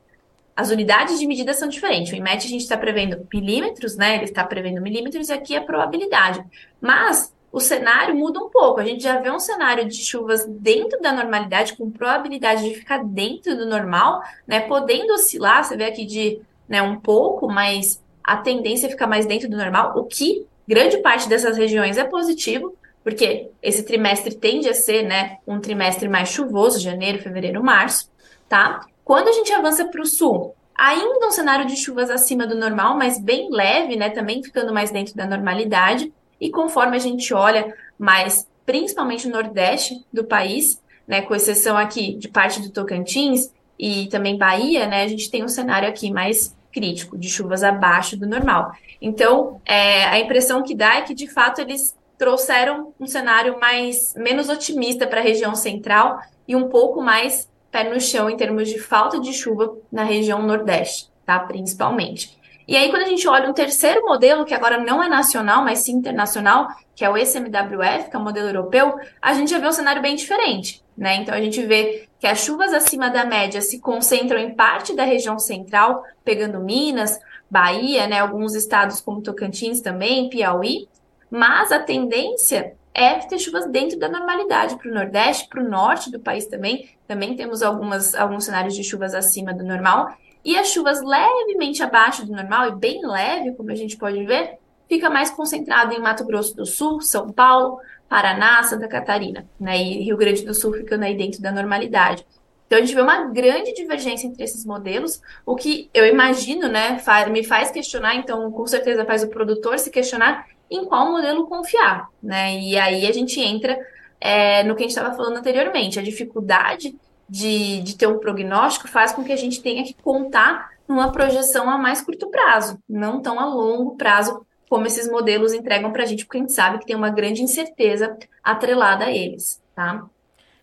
as 0.54 0.70
unidades 0.70 1.18
de 1.18 1.26
medida 1.26 1.54
são 1.54 1.68
diferentes. 1.68 2.12
O 2.12 2.16
IMET 2.16 2.44
a 2.46 2.50
gente 2.50 2.62
está 2.62 2.76
prevendo 2.76 3.26
milímetros, 3.32 3.96
né? 3.96 4.16
Ele 4.16 4.24
está 4.24 4.44
prevendo 4.44 4.82
milímetros 4.82 5.28
e 5.28 5.32
aqui 5.32 5.54
é 5.54 5.60
probabilidade. 5.60 6.44
Mas 6.80 7.32
o 7.50 7.60
cenário 7.60 8.14
muda 8.14 8.40
um 8.40 8.50
pouco. 8.50 8.80
A 8.80 8.84
gente 8.84 9.02
já 9.02 9.18
vê 9.18 9.30
um 9.30 9.38
cenário 9.38 9.86
de 9.86 9.96
chuvas 9.96 10.44
dentro 10.46 11.00
da 11.00 11.12
normalidade, 11.12 11.76
com 11.76 11.90
probabilidade 11.90 12.68
de 12.68 12.74
ficar 12.74 13.04
dentro 13.04 13.56
do 13.56 13.66
normal, 13.66 14.22
né? 14.46 14.60
Podendo 14.60 15.14
oscilar, 15.14 15.64
você 15.64 15.76
vê 15.76 15.84
aqui 15.84 16.04
de 16.04 16.40
né, 16.68 16.82
um 16.82 17.00
pouco, 17.00 17.48
mas 17.48 18.02
a 18.22 18.36
tendência 18.36 18.86
é 18.86 18.90
ficar 18.90 19.06
mais 19.06 19.24
dentro 19.24 19.48
do 19.48 19.56
normal, 19.56 19.94
o 19.96 20.04
que 20.04 20.46
grande 20.66 20.98
parte 20.98 21.28
dessas 21.28 21.56
regiões 21.56 21.96
é 21.96 22.04
positivo, 22.04 22.76
porque 23.02 23.48
esse 23.62 23.82
trimestre 23.84 24.34
tende 24.34 24.68
a 24.68 24.74
ser 24.74 25.02
né, 25.02 25.38
um 25.46 25.58
trimestre 25.60 26.06
mais 26.08 26.28
chuvoso, 26.28 26.78
janeiro, 26.78 27.22
fevereiro, 27.22 27.64
março, 27.64 28.10
tá? 28.46 28.84
Quando 29.02 29.28
a 29.28 29.32
gente 29.32 29.50
avança 29.50 29.86
para 29.86 30.02
o 30.02 30.06
sul, 30.06 30.54
ainda 30.74 31.26
um 31.26 31.30
cenário 31.30 31.66
de 31.66 31.74
chuvas 31.74 32.10
acima 32.10 32.46
do 32.46 32.54
normal, 32.54 32.98
mas 32.98 33.18
bem 33.18 33.48
leve, 33.50 33.96
né? 33.96 34.10
Também 34.10 34.42
ficando 34.42 34.74
mais 34.74 34.90
dentro 34.90 35.14
da 35.16 35.24
normalidade. 35.24 36.12
E 36.40 36.50
conforme 36.50 36.96
a 36.96 37.00
gente 37.00 37.32
olha 37.34 37.74
mais, 37.98 38.48
principalmente 38.64 39.26
no 39.26 39.34
nordeste 39.34 40.04
do 40.12 40.24
país, 40.24 40.82
né? 41.06 41.22
Com 41.22 41.34
exceção 41.34 41.76
aqui 41.76 42.14
de 42.14 42.28
parte 42.28 42.60
do 42.60 42.70
Tocantins 42.70 43.52
e 43.78 44.06
também 44.08 44.36
Bahia, 44.36 44.86
né? 44.86 45.02
A 45.02 45.08
gente 45.08 45.30
tem 45.30 45.42
um 45.42 45.48
cenário 45.48 45.88
aqui 45.88 46.12
mais 46.12 46.56
crítico, 46.72 47.16
de 47.16 47.28
chuvas 47.28 47.64
abaixo 47.64 48.16
do 48.16 48.26
normal. 48.26 48.72
Então, 49.00 49.60
é, 49.64 50.04
a 50.04 50.18
impressão 50.18 50.62
que 50.62 50.74
dá 50.74 50.96
é 50.96 51.02
que, 51.02 51.14
de 51.14 51.26
fato, 51.26 51.60
eles 51.60 51.96
trouxeram 52.18 52.92
um 53.00 53.06
cenário 53.06 53.58
mais 53.58 54.14
menos 54.16 54.48
otimista 54.48 55.06
para 55.06 55.20
a 55.20 55.22
região 55.22 55.54
central 55.54 56.20
e 56.46 56.54
um 56.54 56.68
pouco 56.68 57.00
mais 57.00 57.48
pé 57.70 57.84
no 57.84 58.00
chão 58.00 58.28
em 58.28 58.36
termos 58.36 58.68
de 58.68 58.78
falta 58.78 59.20
de 59.20 59.32
chuva 59.32 59.76
na 59.90 60.02
região 60.02 60.42
nordeste, 60.42 61.10
tá? 61.24 61.38
Principalmente. 61.38 62.37
E 62.68 62.76
aí, 62.76 62.90
quando 62.90 63.04
a 63.04 63.06
gente 63.06 63.26
olha 63.26 63.48
um 63.48 63.54
terceiro 63.54 64.04
modelo, 64.04 64.44
que 64.44 64.52
agora 64.52 64.78
não 64.78 65.02
é 65.02 65.08
nacional, 65.08 65.64
mas 65.64 65.78
sim 65.78 65.92
internacional, 65.92 66.68
que 66.94 67.02
é 67.02 67.08
o 67.08 67.16
SMWF, 67.16 68.10
que 68.10 68.14
é 68.14 68.18
o 68.18 68.22
modelo 68.22 68.46
europeu, 68.46 68.94
a 69.22 69.32
gente 69.32 69.50
já 69.50 69.58
vê 69.58 69.66
um 69.66 69.72
cenário 69.72 70.02
bem 70.02 70.14
diferente, 70.14 70.84
né? 70.94 71.16
Então, 71.16 71.34
a 71.34 71.40
gente 71.40 71.64
vê 71.64 72.06
que 72.20 72.26
as 72.26 72.40
chuvas 72.40 72.74
acima 72.74 73.08
da 73.08 73.24
média 73.24 73.62
se 73.62 73.80
concentram 73.80 74.38
em 74.38 74.54
parte 74.54 74.94
da 74.94 75.02
região 75.02 75.38
central, 75.38 76.04
pegando 76.22 76.60
Minas, 76.60 77.18
Bahia, 77.50 78.06
né? 78.06 78.18
Alguns 78.18 78.54
estados 78.54 79.00
como 79.00 79.22
Tocantins 79.22 79.80
também, 79.80 80.28
Piauí, 80.28 80.88
mas 81.30 81.72
a 81.72 81.78
tendência 81.78 82.74
é 82.92 83.14
ter 83.14 83.38
chuvas 83.38 83.66
dentro 83.70 83.98
da 83.98 84.10
normalidade 84.10 84.76
para 84.76 84.90
o 84.90 84.94
Nordeste, 84.94 85.48
para 85.48 85.62
o 85.62 85.68
Norte 85.68 86.10
do 86.10 86.20
país 86.20 86.44
também. 86.44 86.90
Também 87.06 87.34
temos 87.34 87.62
algumas, 87.62 88.14
alguns 88.14 88.44
cenários 88.44 88.74
de 88.74 88.84
chuvas 88.84 89.14
acima 89.14 89.54
do 89.54 89.64
normal. 89.64 90.14
E 90.48 90.56
as 90.56 90.68
chuvas 90.68 91.02
levemente 91.02 91.82
abaixo 91.82 92.24
do 92.24 92.32
normal, 92.32 92.68
e 92.68 92.74
bem 92.74 93.06
leve, 93.06 93.52
como 93.52 93.70
a 93.70 93.74
gente 93.74 93.98
pode 93.98 94.24
ver, 94.24 94.54
fica 94.88 95.10
mais 95.10 95.28
concentrado 95.28 95.92
em 95.92 96.00
Mato 96.00 96.24
Grosso 96.24 96.56
do 96.56 96.64
Sul, 96.64 97.02
São 97.02 97.30
Paulo, 97.30 97.78
Paraná, 98.08 98.62
Santa 98.62 98.88
Catarina, 98.88 99.46
né? 99.60 99.76
E 99.76 100.04
Rio 100.04 100.16
Grande 100.16 100.46
do 100.46 100.54
Sul 100.54 100.72
ficando 100.72 101.04
aí 101.04 101.14
dentro 101.14 101.42
da 101.42 101.52
normalidade. 101.52 102.24
Então 102.66 102.78
a 102.78 102.80
gente 102.80 102.94
vê 102.94 103.02
uma 103.02 103.26
grande 103.26 103.74
divergência 103.74 104.26
entre 104.26 104.42
esses 104.42 104.64
modelos, 104.64 105.20
o 105.44 105.54
que 105.54 105.90
eu 105.92 106.06
imagino, 106.06 106.66
né, 106.66 106.98
me 107.30 107.44
faz 107.44 107.70
questionar, 107.70 108.14
então 108.14 108.50
com 108.50 108.66
certeza 108.66 109.04
faz 109.04 109.22
o 109.22 109.28
produtor 109.28 109.78
se 109.78 109.90
questionar 109.90 110.46
em 110.70 110.86
qual 110.86 111.12
modelo 111.12 111.46
confiar, 111.46 112.08
né? 112.22 112.58
E 112.58 112.78
aí 112.78 113.06
a 113.06 113.12
gente 113.12 113.38
entra 113.38 113.78
é, 114.18 114.62
no 114.64 114.74
que 114.74 114.82
a 114.82 114.88
gente 114.88 114.96
estava 114.96 115.14
falando 115.14 115.36
anteriormente, 115.36 115.98
a 115.98 116.02
dificuldade 116.02 116.96
de, 117.28 117.80
de 117.82 117.96
ter 117.96 118.06
um 118.06 118.18
prognóstico 118.18 118.88
faz 118.88 119.12
com 119.12 119.22
que 119.22 119.32
a 119.32 119.36
gente 119.36 119.62
tenha 119.62 119.84
que 119.84 119.94
contar 119.94 120.70
numa 120.88 121.12
projeção 121.12 121.68
a 121.68 121.76
mais 121.76 122.00
curto 122.00 122.30
prazo, 122.30 122.78
não 122.88 123.20
tão 123.20 123.38
a 123.38 123.44
longo 123.44 123.96
prazo 123.96 124.46
como 124.68 124.86
esses 124.86 125.10
modelos 125.10 125.52
entregam 125.52 125.92
para 125.92 126.02
a 126.02 126.06
gente, 126.06 126.24
porque 126.24 126.38
a 126.38 126.40
gente 126.40 126.52
sabe 126.52 126.78
que 126.78 126.86
tem 126.86 126.96
uma 126.96 127.10
grande 127.10 127.42
incerteza 127.42 128.16
atrelada 128.42 129.06
a 129.06 129.12
eles, 129.12 129.62
tá? 129.74 130.04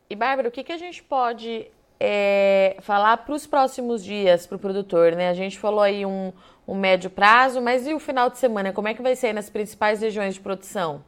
E 0.10 0.16
Bárbara, 0.16 0.50
o 0.50 0.52
que, 0.52 0.64
que 0.64 0.72
a 0.72 0.78
gente 0.78 1.02
pode 1.04 1.68
é, 2.00 2.78
falar 2.82 3.18
para 3.18 3.34
os 3.34 3.48
próximos 3.48 4.04
dias 4.04 4.46
para 4.46 4.56
o 4.56 4.60
produtor, 4.60 5.14
né? 5.14 5.30
A 5.30 5.34
gente 5.34 5.58
falou 5.58 5.82
aí 5.82 6.06
um, 6.06 6.32
um 6.68 6.76
médio 6.76 7.10
prazo, 7.10 7.62
mas 7.62 7.88
e 7.88 7.94
o 7.94 8.00
final 8.00 8.30
de 8.30 8.38
semana? 8.38 8.72
Como 8.72 8.88
é 8.88 8.94
que 8.94 9.02
vai 9.02 9.16
ser 9.16 9.34
nas 9.34 9.50
principais 9.50 10.02
regiões 10.02 10.36
de 10.36 10.40
produção? 10.40 11.04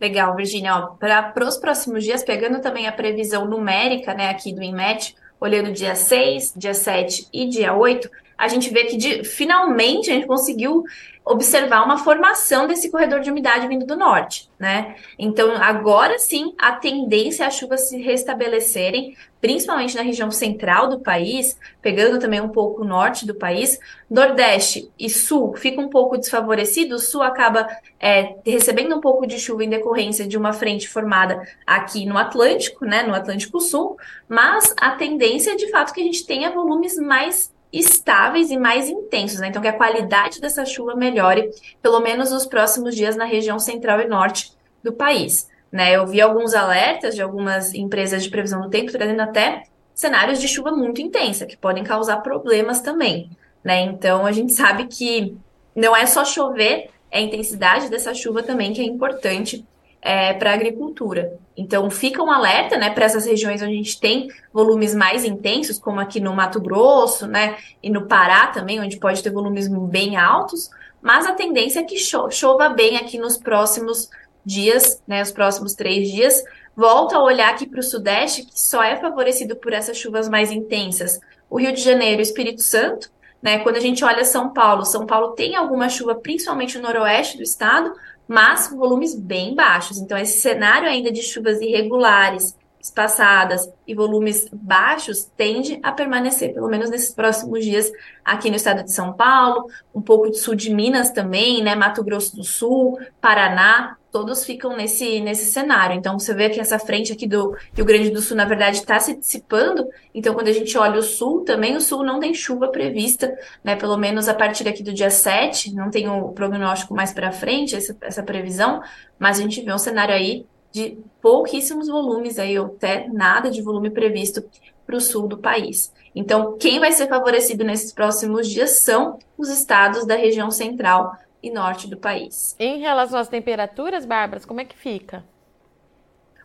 Legal, 0.00 0.34
Virginia. 0.34 0.88
Para 0.98 1.46
os 1.46 1.58
próximos 1.58 2.02
dias, 2.02 2.24
pegando 2.24 2.60
também 2.60 2.88
a 2.88 2.92
previsão 2.92 3.44
numérica 3.44 4.14
né, 4.14 4.30
aqui 4.30 4.52
do 4.52 4.62
INMET, 4.62 5.14
olhando 5.38 5.72
dia 5.72 5.94
6, 5.94 6.54
dia 6.56 6.72
7 6.72 7.28
e 7.32 7.46
dia 7.48 7.74
8, 7.74 8.10
a 8.40 8.48
gente 8.48 8.70
vê 8.70 8.84
que 8.84 8.96
de, 8.96 9.22
finalmente 9.22 10.10
a 10.10 10.14
gente 10.14 10.26
conseguiu 10.26 10.82
observar 11.22 11.84
uma 11.84 11.98
formação 11.98 12.66
desse 12.66 12.90
corredor 12.90 13.20
de 13.20 13.30
umidade 13.30 13.68
vindo 13.68 13.84
do 13.84 13.94
norte, 13.94 14.50
né? 14.58 14.96
Então, 15.18 15.52
agora 15.62 16.18
sim, 16.18 16.54
a 16.58 16.72
tendência 16.72 17.44
é 17.44 17.46
as 17.46 17.54
chuvas 17.54 17.90
se 17.90 17.98
restabelecerem, 17.98 19.14
principalmente 19.42 19.94
na 19.94 20.00
região 20.00 20.30
central 20.30 20.88
do 20.88 21.00
país, 21.00 21.58
pegando 21.82 22.18
também 22.18 22.40
um 22.40 22.48
pouco 22.48 22.80
o 22.80 22.84
norte 22.84 23.26
do 23.26 23.34
país. 23.34 23.78
Nordeste 24.08 24.90
e 24.98 25.10
sul 25.10 25.54
fica 25.54 25.78
um 25.78 25.90
pouco 25.90 26.16
desfavorecido, 26.16 26.94
o 26.94 26.98
sul 26.98 27.22
acaba 27.22 27.68
é, 28.00 28.36
recebendo 28.46 28.96
um 28.96 29.00
pouco 29.00 29.26
de 29.26 29.38
chuva 29.38 29.62
em 29.62 29.68
decorrência 29.68 30.26
de 30.26 30.38
uma 30.38 30.54
frente 30.54 30.88
formada 30.88 31.46
aqui 31.66 32.06
no 32.06 32.16
Atlântico, 32.16 32.86
né, 32.86 33.02
no 33.02 33.14
Atlântico 33.14 33.60
Sul, 33.60 33.98
mas 34.26 34.74
a 34.80 34.92
tendência 34.92 35.52
é 35.52 35.56
de 35.56 35.70
fato 35.70 35.92
que 35.92 36.00
a 36.00 36.04
gente 36.04 36.24
tenha 36.26 36.50
volumes 36.50 36.96
mais 36.96 37.52
estáveis 37.72 38.50
e 38.50 38.56
mais 38.56 38.88
intensos, 38.88 39.38
né? 39.38 39.48
Então, 39.48 39.62
que 39.62 39.68
a 39.68 39.72
qualidade 39.72 40.40
dessa 40.40 40.64
chuva 40.64 40.94
melhore, 40.94 41.50
pelo 41.80 42.00
menos 42.00 42.30
nos 42.30 42.46
próximos 42.46 42.94
dias 42.94 43.16
na 43.16 43.24
região 43.24 43.58
central 43.58 44.00
e 44.00 44.08
norte 44.08 44.52
do 44.82 44.92
país. 44.92 45.48
Né? 45.70 45.94
Eu 45.96 46.06
vi 46.06 46.20
alguns 46.20 46.54
alertas 46.54 47.14
de 47.14 47.22
algumas 47.22 47.72
empresas 47.74 48.22
de 48.24 48.30
previsão 48.30 48.60
do 48.60 48.70
tempo 48.70 48.90
trazendo 48.90 49.20
até 49.20 49.64
cenários 49.94 50.40
de 50.40 50.48
chuva 50.48 50.72
muito 50.72 51.00
intensa, 51.00 51.46
que 51.46 51.56
podem 51.56 51.84
causar 51.84 52.18
problemas 52.18 52.80
também. 52.80 53.30
Né? 53.62 53.82
Então, 53.82 54.26
a 54.26 54.32
gente 54.32 54.52
sabe 54.52 54.86
que 54.86 55.36
não 55.74 55.94
é 55.94 56.06
só 56.06 56.24
chover, 56.24 56.90
é 57.10 57.18
a 57.18 57.22
intensidade 57.22 57.88
dessa 57.88 58.14
chuva 58.14 58.42
também 58.42 58.72
que 58.72 58.80
é 58.80 58.84
importante 58.84 59.64
é, 60.02 60.32
para 60.32 60.50
a 60.50 60.54
agricultura. 60.54 61.38
Então, 61.56 61.90
fica 61.90 62.22
um 62.22 62.30
alerta 62.30 62.78
né, 62.78 62.90
para 62.90 63.04
essas 63.04 63.26
regiões 63.26 63.60
onde 63.60 63.72
a 63.72 63.76
gente 63.76 64.00
tem 64.00 64.28
volumes 64.52 64.94
mais 64.94 65.24
intensos, 65.24 65.78
como 65.78 66.00
aqui 66.00 66.20
no 66.20 66.34
Mato 66.34 66.60
Grosso 66.60 67.26
né, 67.26 67.56
e 67.82 67.90
no 67.90 68.06
Pará 68.06 68.46
também, 68.46 68.80
onde 68.80 68.98
pode 68.98 69.22
ter 69.22 69.30
volumes 69.30 69.68
bem 69.68 70.16
altos, 70.16 70.70
mas 71.02 71.26
a 71.26 71.32
tendência 71.32 71.80
é 71.80 71.84
que 71.84 71.98
cho 71.98 72.30
chova 72.30 72.68
bem 72.68 72.96
aqui 72.96 73.18
nos 73.18 73.36
próximos 73.36 74.08
dias, 74.44 75.02
né, 75.06 75.22
os 75.22 75.32
próximos 75.32 75.74
três 75.74 76.10
dias. 76.10 76.42
Volto 76.74 77.14
a 77.14 77.22
olhar 77.22 77.50
aqui 77.50 77.66
para 77.66 77.80
o 77.80 77.82
Sudeste, 77.82 78.44
que 78.44 78.58
só 78.58 78.82
é 78.82 78.96
favorecido 78.96 79.56
por 79.56 79.72
essas 79.72 79.96
chuvas 79.96 80.28
mais 80.28 80.50
intensas. 80.50 81.20
O 81.48 81.58
Rio 81.58 81.72
de 81.72 81.80
Janeiro 81.82 82.20
e 82.20 82.22
o 82.22 82.28
Espírito 82.28 82.62
Santo, 82.62 83.10
né, 83.42 83.58
quando 83.58 83.76
a 83.76 83.80
gente 83.80 84.04
olha 84.04 84.24
São 84.24 84.50
Paulo, 84.50 84.84
São 84.84 85.06
Paulo 85.06 85.32
tem 85.32 85.56
alguma 85.56 85.88
chuva, 85.88 86.14
principalmente 86.14 86.78
no 86.78 86.84
noroeste 86.84 87.36
do 87.36 87.42
estado, 87.42 87.92
mas 88.30 88.68
volumes 88.70 89.12
bem 89.12 89.56
baixos. 89.56 89.98
Então, 89.98 90.16
esse 90.16 90.40
cenário 90.40 90.88
ainda 90.88 91.10
de 91.10 91.20
chuvas 91.20 91.60
irregulares, 91.60 92.56
espaçadas 92.80 93.68
e 93.84 93.92
volumes 93.92 94.48
baixos 94.52 95.24
tende 95.36 95.80
a 95.82 95.90
permanecer, 95.90 96.54
pelo 96.54 96.68
menos 96.68 96.88
nesses 96.88 97.12
próximos 97.12 97.64
dias, 97.64 97.90
aqui 98.24 98.48
no 98.48 98.54
estado 98.54 98.84
de 98.84 98.92
São 98.92 99.12
Paulo, 99.14 99.66
um 99.92 100.00
pouco 100.00 100.30
de 100.30 100.38
sul 100.38 100.54
de 100.54 100.72
Minas 100.72 101.10
também, 101.10 101.60
né? 101.60 101.74
Mato 101.74 102.04
Grosso 102.04 102.36
do 102.36 102.44
Sul, 102.44 103.00
Paraná, 103.20 103.96
todos 104.10 104.44
ficam 104.44 104.76
nesse, 104.76 105.20
nesse 105.20 105.46
cenário. 105.46 105.96
Então, 105.96 106.18
você 106.18 106.34
vê 106.34 106.50
que 106.50 106.60
essa 106.60 106.78
frente 106.78 107.12
aqui 107.12 107.26
do 107.26 107.56
Rio 107.72 107.84
Grande 107.84 108.10
do 108.10 108.20
Sul, 108.20 108.36
na 108.36 108.44
verdade, 108.44 108.78
está 108.78 108.98
se 108.98 109.14
dissipando. 109.14 109.88
Então, 110.14 110.34
quando 110.34 110.48
a 110.48 110.52
gente 110.52 110.76
olha 110.76 110.98
o 110.98 111.02
sul, 111.02 111.44
também 111.44 111.76
o 111.76 111.80
sul 111.80 112.02
não 112.02 112.18
tem 112.18 112.34
chuva 112.34 112.68
prevista, 112.68 113.36
né? 113.62 113.76
Pelo 113.76 113.96
menos 113.96 114.28
a 114.28 114.34
partir 114.34 114.68
aqui 114.68 114.82
do 114.82 114.92
dia 114.92 115.10
7, 115.10 115.74
não 115.74 115.90
tem 115.90 116.08
o 116.08 116.28
prognóstico 116.30 116.94
mais 116.94 117.12
para 117.12 117.32
frente, 117.32 117.76
essa, 117.76 117.96
essa 118.00 118.22
previsão, 118.22 118.82
mas 119.18 119.38
a 119.38 119.42
gente 119.42 119.60
vê 119.62 119.72
um 119.72 119.78
cenário 119.78 120.14
aí 120.14 120.44
de 120.72 120.98
pouquíssimos 121.20 121.88
volumes, 121.88 122.38
aí, 122.38 122.58
ou 122.58 122.66
até 122.66 123.08
nada 123.08 123.50
de 123.50 123.62
volume 123.62 123.90
previsto 123.90 124.42
para 124.86 124.96
o 124.96 125.00
sul 125.00 125.28
do 125.28 125.38
país. 125.38 125.92
Então, 126.14 126.56
quem 126.58 126.80
vai 126.80 126.92
ser 126.92 127.08
favorecido 127.08 127.64
nesses 127.64 127.92
próximos 127.92 128.48
dias 128.48 128.80
são 128.80 129.18
os 129.38 129.48
estados 129.48 130.04
da 130.04 130.16
região 130.16 130.50
central 130.50 131.16
e 131.42 131.50
norte 131.50 131.88
do 131.88 131.96
país. 131.96 132.54
Em 132.58 132.78
relação 132.78 133.18
às 133.18 133.28
temperaturas, 133.28 134.04
Bárbara, 134.04 134.42
como 134.46 134.60
é 134.60 134.64
que 134.64 134.76
fica? 134.76 135.24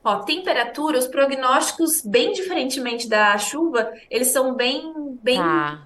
Ó, 0.03 0.19
temperatura, 0.19 0.99
os 0.99 1.07
prognósticos, 1.07 2.01
bem 2.01 2.31
diferentemente 2.31 3.09
da 3.09 3.35
chuva, 3.39 3.91
eles 4.09 4.27
são 4.27 4.53
bem, 4.53 5.17
bem 5.23 5.39
ah. 5.39 5.81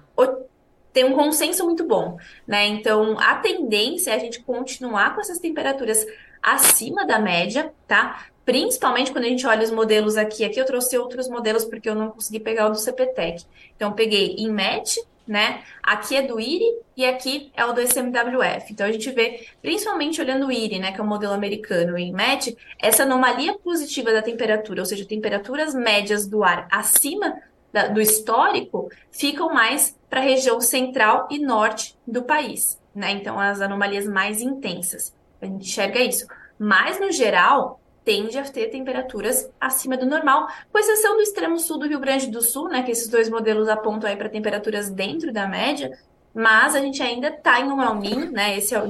tem 0.92 1.04
um 1.04 1.14
consenso 1.14 1.64
muito 1.64 1.84
bom, 1.84 2.18
né? 2.46 2.66
Então, 2.66 3.18
a 3.18 3.36
tendência 3.36 4.10
é 4.10 4.14
a 4.14 4.18
gente 4.18 4.42
continuar 4.42 5.14
com 5.14 5.22
essas 5.22 5.38
temperaturas 5.38 6.06
acima 6.42 7.06
da 7.06 7.18
média, 7.18 7.72
tá? 7.86 8.26
Principalmente 8.44 9.10
quando 9.10 9.24
a 9.24 9.28
gente 9.28 9.46
olha 9.46 9.64
os 9.64 9.70
modelos 9.70 10.18
aqui. 10.18 10.44
Aqui 10.44 10.60
eu 10.60 10.66
trouxe 10.66 10.98
outros 10.98 11.26
modelos 11.26 11.64
porque 11.64 11.88
eu 11.88 11.94
não 11.94 12.10
consegui 12.10 12.40
pegar 12.40 12.66
o 12.66 12.70
do 12.70 12.78
CPTEC. 12.78 13.44
Então, 13.74 13.92
peguei 13.92 14.34
em 14.36 14.50
MET, 14.50 15.02
né? 15.30 15.62
Aqui 15.80 16.16
é 16.16 16.22
do 16.22 16.40
IRI 16.40 16.80
e 16.96 17.06
aqui 17.06 17.52
é 17.54 17.64
o 17.64 17.72
do 17.72 17.80
SMWF. 17.80 18.72
Então, 18.72 18.84
a 18.84 18.90
gente 18.90 19.08
vê, 19.12 19.46
principalmente 19.62 20.20
olhando 20.20 20.48
o 20.48 20.52
IRI, 20.52 20.80
né, 20.80 20.90
que 20.90 21.00
é 21.00 21.04
o 21.04 21.06
modelo 21.06 21.32
americano, 21.32 21.96
e 21.96 22.10
MET, 22.10 22.58
essa 22.80 23.04
anomalia 23.04 23.56
positiva 23.56 24.12
da 24.12 24.22
temperatura, 24.22 24.82
ou 24.82 24.86
seja, 24.86 25.06
temperaturas 25.06 25.72
médias 25.72 26.26
do 26.26 26.42
ar 26.42 26.66
acima 26.68 27.40
da, 27.72 27.86
do 27.86 28.00
histórico, 28.00 28.90
ficam 29.12 29.54
mais 29.54 29.96
para 30.10 30.18
a 30.18 30.24
região 30.24 30.60
central 30.60 31.28
e 31.30 31.38
norte 31.38 31.96
do 32.04 32.24
país, 32.24 32.76
né? 32.92 33.12
Então, 33.12 33.38
as 33.38 33.60
anomalias 33.60 34.06
mais 34.06 34.42
intensas. 34.42 35.14
A 35.40 35.46
gente 35.46 35.62
enxerga 35.64 36.00
isso. 36.00 36.26
Mas, 36.58 36.98
no 36.98 37.12
geral, 37.12 37.80
tende 38.04 38.38
a 38.38 38.44
ter 38.44 38.68
temperaturas 38.68 39.50
acima 39.60 39.96
do 39.96 40.06
normal, 40.06 40.46
com 40.72 40.78
exceção 40.78 41.16
do 41.16 41.22
extremo 41.22 41.58
sul 41.58 41.78
do 41.78 41.86
Rio 41.86 42.00
Grande 42.00 42.28
do 42.28 42.40
Sul, 42.40 42.68
né, 42.68 42.82
que 42.82 42.90
esses 42.90 43.08
dois 43.08 43.28
modelos 43.28 43.68
apontam 43.68 44.08
aí 44.08 44.16
para 44.16 44.28
temperaturas 44.28 44.90
dentro 44.90 45.32
da 45.32 45.46
média, 45.46 45.90
mas 46.34 46.74
a 46.74 46.80
gente 46.80 47.02
ainda 47.02 47.28
está 47.28 47.60
em 47.60 47.70
um 47.70 47.82
El 47.82 48.30
né, 48.30 48.56
esse 48.56 48.74
El 48.74 48.88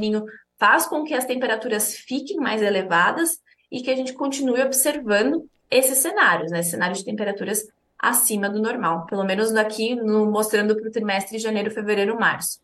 faz 0.59 0.87
com 0.87 1.05
que 1.05 1.15
as 1.15 1.25
temperaturas 1.25 1.97
fiquem 1.97 2.37
mais 2.37 2.63
elevadas 2.63 3.41
e 3.71 3.81
que 3.81 3.91
a 3.91 3.97
gente 3.97 4.13
continue 4.13 4.63
observando 4.63 5.49
esses 5.71 5.99
cenários, 5.99 6.51
né, 6.51 6.63
cenários 6.63 6.99
de 6.99 7.05
temperaturas 7.05 7.67
acima 7.99 8.49
do 8.49 8.61
normal, 8.61 9.07
pelo 9.07 9.25
menos 9.25 9.55
aqui 9.55 9.95
no, 9.95 10.31
mostrando 10.31 10.75
para 10.75 10.89
o 10.89 10.93
trimestre 10.93 11.37
de 11.37 11.43
janeiro, 11.43 11.71
fevereiro, 11.71 12.19
março. 12.19 12.61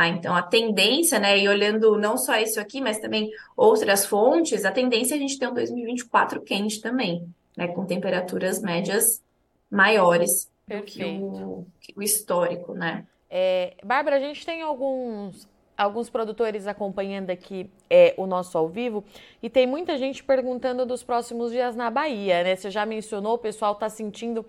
Tá? 0.00 0.08
Então, 0.08 0.34
a 0.34 0.40
tendência, 0.40 1.18
né, 1.18 1.38
e 1.38 1.46
olhando 1.46 1.98
não 1.98 2.16
só 2.16 2.34
isso 2.38 2.58
aqui, 2.58 2.80
mas 2.80 2.98
também 2.98 3.30
outras 3.54 4.06
fontes, 4.06 4.64
a 4.64 4.72
tendência 4.72 5.14
é 5.14 5.18
a 5.18 5.20
gente 5.20 5.38
ter 5.38 5.46
um 5.46 5.52
2024 5.52 6.40
quente 6.40 6.80
também, 6.80 7.28
né, 7.54 7.68
com 7.68 7.84
temperaturas 7.84 8.62
médias 8.62 9.22
maiores 9.70 10.50
Perfeito. 10.66 10.86
do 10.86 10.90
que 10.90 11.04
o, 11.04 11.66
que 11.78 11.92
o 11.98 12.02
histórico, 12.02 12.72
né? 12.72 13.04
É, 13.28 13.74
Bárbara, 13.84 14.16
a 14.16 14.20
gente 14.20 14.44
tem 14.46 14.62
alguns, 14.62 15.46
alguns 15.76 16.08
produtores 16.08 16.66
acompanhando 16.66 17.28
aqui 17.28 17.70
é, 17.90 18.14
o 18.16 18.26
nosso 18.26 18.56
ao 18.56 18.68
vivo 18.68 19.04
e 19.42 19.50
tem 19.50 19.66
muita 19.66 19.98
gente 19.98 20.24
perguntando 20.24 20.86
dos 20.86 21.02
próximos 21.02 21.52
dias 21.52 21.76
na 21.76 21.90
Bahia, 21.90 22.42
né? 22.42 22.56
Você 22.56 22.70
já 22.70 22.86
mencionou, 22.86 23.34
o 23.34 23.38
pessoal 23.38 23.74
está 23.74 23.90
sentindo, 23.90 24.46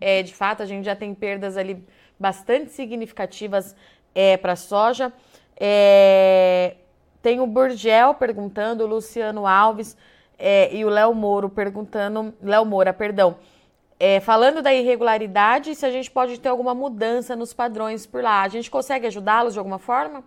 é, 0.00 0.22
de 0.22 0.34
fato, 0.34 0.62
a 0.62 0.66
gente 0.66 0.86
já 0.86 0.96
tem 0.96 1.14
perdas 1.14 1.58
ali 1.58 1.84
bastante 2.18 2.70
significativas 2.70 3.76
é, 4.14 4.36
para 4.36 4.56
soja. 4.56 5.12
É, 5.58 6.76
tem 7.22 7.40
o 7.40 7.46
Burgel 7.46 8.14
perguntando, 8.14 8.84
o 8.84 8.86
Luciano 8.86 9.46
Alves 9.46 9.96
é, 10.38 10.74
e 10.74 10.84
o 10.84 10.88
Léo 10.88 11.14
Moro 11.14 11.48
perguntando, 11.48 12.34
Léo 12.42 12.64
Moura, 12.64 12.92
perdão, 12.92 13.36
é, 13.98 14.20
falando 14.20 14.60
da 14.60 14.74
irregularidade, 14.74 15.74
se 15.74 15.86
a 15.86 15.90
gente 15.90 16.10
pode 16.10 16.38
ter 16.38 16.48
alguma 16.48 16.74
mudança 16.74 17.36
nos 17.36 17.54
padrões 17.54 18.06
por 18.06 18.22
lá. 18.22 18.42
A 18.42 18.48
gente 18.48 18.70
consegue 18.70 19.06
ajudá-los 19.06 19.54
de 19.54 19.58
alguma 19.58 19.78
forma? 19.78 20.24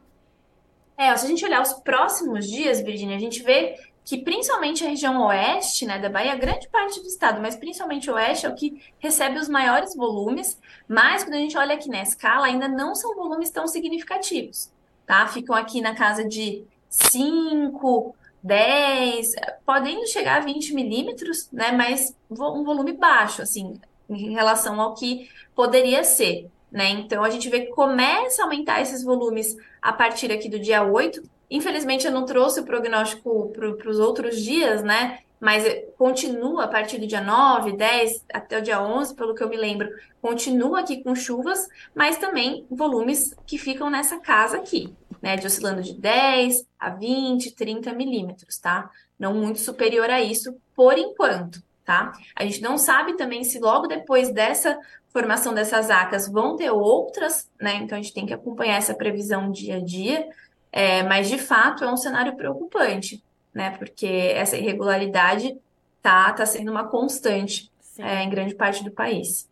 É, 0.98 1.15
se 1.15 1.25
a 1.25 1.29
gente 1.29 1.46
olhar 1.46 1.62
os 1.62 1.74
próximos 1.74 2.48
dias, 2.48 2.82
Virginia, 2.82 3.15
a 3.15 3.20
gente 3.20 3.44
vê 3.44 3.75
que 4.07 4.17
principalmente 4.17 4.85
a 4.85 4.87
região 4.87 5.21
oeste 5.25 5.85
né, 5.85 5.99
da 5.99 6.07
Bahia, 6.07 6.33
grande 6.37 6.69
parte 6.69 7.01
do 7.01 7.07
estado, 7.07 7.41
mas 7.41 7.57
principalmente 7.57 8.09
o 8.09 8.13
oeste 8.13 8.45
é 8.45 8.49
o 8.49 8.55
que 8.55 8.81
recebe 8.99 9.37
os 9.37 9.49
maiores 9.49 9.93
volumes, 9.93 10.57
mas 10.87 11.25
quando 11.25 11.33
a 11.33 11.39
gente 11.39 11.57
olha 11.57 11.75
aqui 11.75 11.89
na 11.89 12.01
escala, 12.01 12.47
ainda 12.47 12.69
não 12.69 12.95
são 12.95 13.13
volumes 13.17 13.49
tão 13.49 13.67
significativos, 13.67 14.71
tá? 15.05 15.27
Ficam 15.27 15.53
aqui 15.53 15.81
na 15.81 15.93
casa 15.93 16.23
de 16.23 16.63
5, 16.87 18.15
10, 18.41 19.33
podendo 19.65 20.07
chegar 20.07 20.37
a 20.37 20.45
20 20.45 20.73
milímetros, 20.73 21.51
né? 21.51 21.73
Mas 21.73 22.15
um 22.31 22.63
volume 22.63 22.93
baixo, 22.93 23.41
assim, 23.41 23.77
em 24.09 24.31
relação 24.31 24.79
ao 24.79 24.93
que 24.93 25.29
poderia 25.53 26.05
ser, 26.05 26.50
né? 26.72 26.91
Então 26.91 27.25
a 27.25 27.29
gente 27.29 27.50
vê 27.50 27.65
que 27.65 27.74
começa 27.74 28.41
a 28.41 28.46
aumentar 28.46 28.79
esses 28.79 29.03
volumes 29.03 29.57
a 29.81 29.91
partir 29.91 30.31
aqui 30.31 30.48
do 30.48 30.57
dia 30.57 30.81
8, 30.81 31.22
Infelizmente, 31.50 32.05
eu 32.05 32.12
não 32.12 32.25
trouxe 32.25 32.60
o 32.60 32.66
prognóstico 32.66 33.51
para 33.51 33.90
os 33.90 34.00
outros 34.00 34.42
dias, 34.42 34.83
né? 34.83 35.20
Mas 35.40 35.64
continua 35.98 36.64
a 36.64 36.68
partir 36.68 36.98
do 36.98 37.07
dia 37.07 37.22
9, 37.22 37.74
10 37.74 38.25
até 38.33 38.57
o 38.57 38.62
dia 38.62 38.81
11, 38.81 39.16
pelo 39.16 39.36
que 39.36 39.44
eu 39.44 39.50
me 39.50 39.55
lembro, 39.55 39.88
continua 40.22 40.79
aqui 40.79 41.03
com 41.03 41.14
chuvas, 41.14 41.68
mas 41.94 42.18
também 42.18 42.66
volumes 42.70 43.36
que 43.46 43.57
ficam 43.57 43.90
nessa 43.90 44.20
casa 44.20 44.57
aqui, 44.57 44.94
né? 45.22 45.36
De 45.36 45.46
oscilando 45.46 45.81
de 45.81 45.94
10 45.94 46.66
a 46.79 46.90
20, 46.90 47.55
30 47.55 47.94
milímetros, 47.94 48.57
tá? 48.57 48.90
Não 49.18 49.33
muito 49.33 49.60
superior 49.60 50.10
a 50.10 50.22
isso 50.22 50.55
por 50.75 50.98
enquanto, 50.98 51.62
tá? 51.86 52.12
A 52.36 52.44
gente 52.44 52.62
não 52.62 52.77
sabe 52.77 53.16
também 53.16 53.44
se 53.44 53.60
logo 53.60 53.88
depois 53.88 54.31
dessa 54.31 54.77
formação 55.10 55.53
dessas 55.53 55.90
acas 55.90 56.27
vão 56.27 56.55
ter 56.55 56.72
outras, 56.72 57.50
né? 57.62 57.75
Então 57.75 57.98
a 57.98 58.01
gente 58.01 58.14
tem 58.14 58.25
que 58.25 58.33
acompanhar 58.33 58.77
essa 58.77 58.96
previsão 58.96 59.51
dia 59.51 59.77
a 59.77 59.79
dia 59.79 60.27
é, 60.72 61.03
mas, 61.03 61.30
de 61.30 61.38
fato, 61.38 61.84
é 61.84 61.92
um 61.92 61.98
cenário 61.98 62.36
preocupante, 62.36 63.24
né? 63.53 63.72
Porque 63.77 64.06
essa 64.06 64.58
irregularidade 64.58 65.58
tá, 66.01 66.32
tá 66.34 66.46
sendo 66.46 66.72
uma 66.72 66.88
constante 66.88 67.72
é, 67.98 68.24
em 68.24 68.30
grande 68.30 68.56
parte 68.56 68.84
do 68.84 68.92
país. 68.92 69.50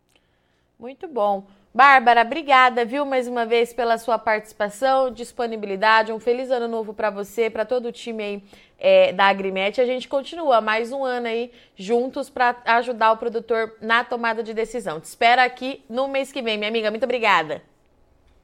Muito 0.78 1.08
bom. 1.08 1.44
Bárbara, 1.74 2.22
obrigada, 2.22 2.86
viu, 2.86 3.04
mais 3.04 3.28
uma 3.28 3.44
vez 3.44 3.70
pela 3.70 3.98
sua 3.98 4.18
participação, 4.18 5.10
disponibilidade. 5.10 6.10
Um 6.10 6.18
feliz 6.18 6.50
ano 6.50 6.66
novo 6.66 6.94
para 6.94 7.10
você, 7.10 7.50
para 7.50 7.66
todo 7.66 7.88
o 7.88 7.92
time 7.92 8.22
aí 8.22 8.42
é, 8.78 9.12
da 9.12 9.24
Agrimet. 9.26 9.78
A 9.78 9.84
gente 9.84 10.08
continua 10.08 10.62
mais 10.62 10.90
um 10.90 11.04
ano 11.04 11.26
aí 11.26 11.52
juntos 11.76 12.30
para 12.30 12.56
ajudar 12.64 13.12
o 13.12 13.18
produtor 13.18 13.74
na 13.82 14.02
tomada 14.04 14.42
de 14.42 14.54
decisão. 14.54 15.00
Te 15.00 15.04
espero 15.04 15.42
aqui 15.42 15.84
no 15.86 16.08
mês 16.08 16.32
que 16.32 16.40
vem, 16.40 16.56
minha 16.56 16.70
amiga. 16.70 16.90
Muito 16.90 17.04
obrigada. 17.04 17.62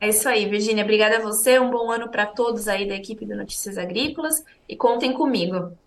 É 0.03 0.09
isso 0.09 0.29
aí, 0.29 0.47
Virginia. 0.47 0.83
Obrigada 0.83 1.19
a 1.19 1.21
você. 1.21 1.61
Um 1.61 1.71
bom 1.71 1.89
ano 1.89 2.09
para 2.09 2.27
todos 2.27 2.67
aí 2.67 2.89
da 2.89 2.97
equipe 2.97 3.25
do 3.25 3.37
Notícias 3.37 3.79
Agrícolas 3.79 4.45
e 4.69 4.75
contem 4.75 5.13
comigo. 5.13 5.79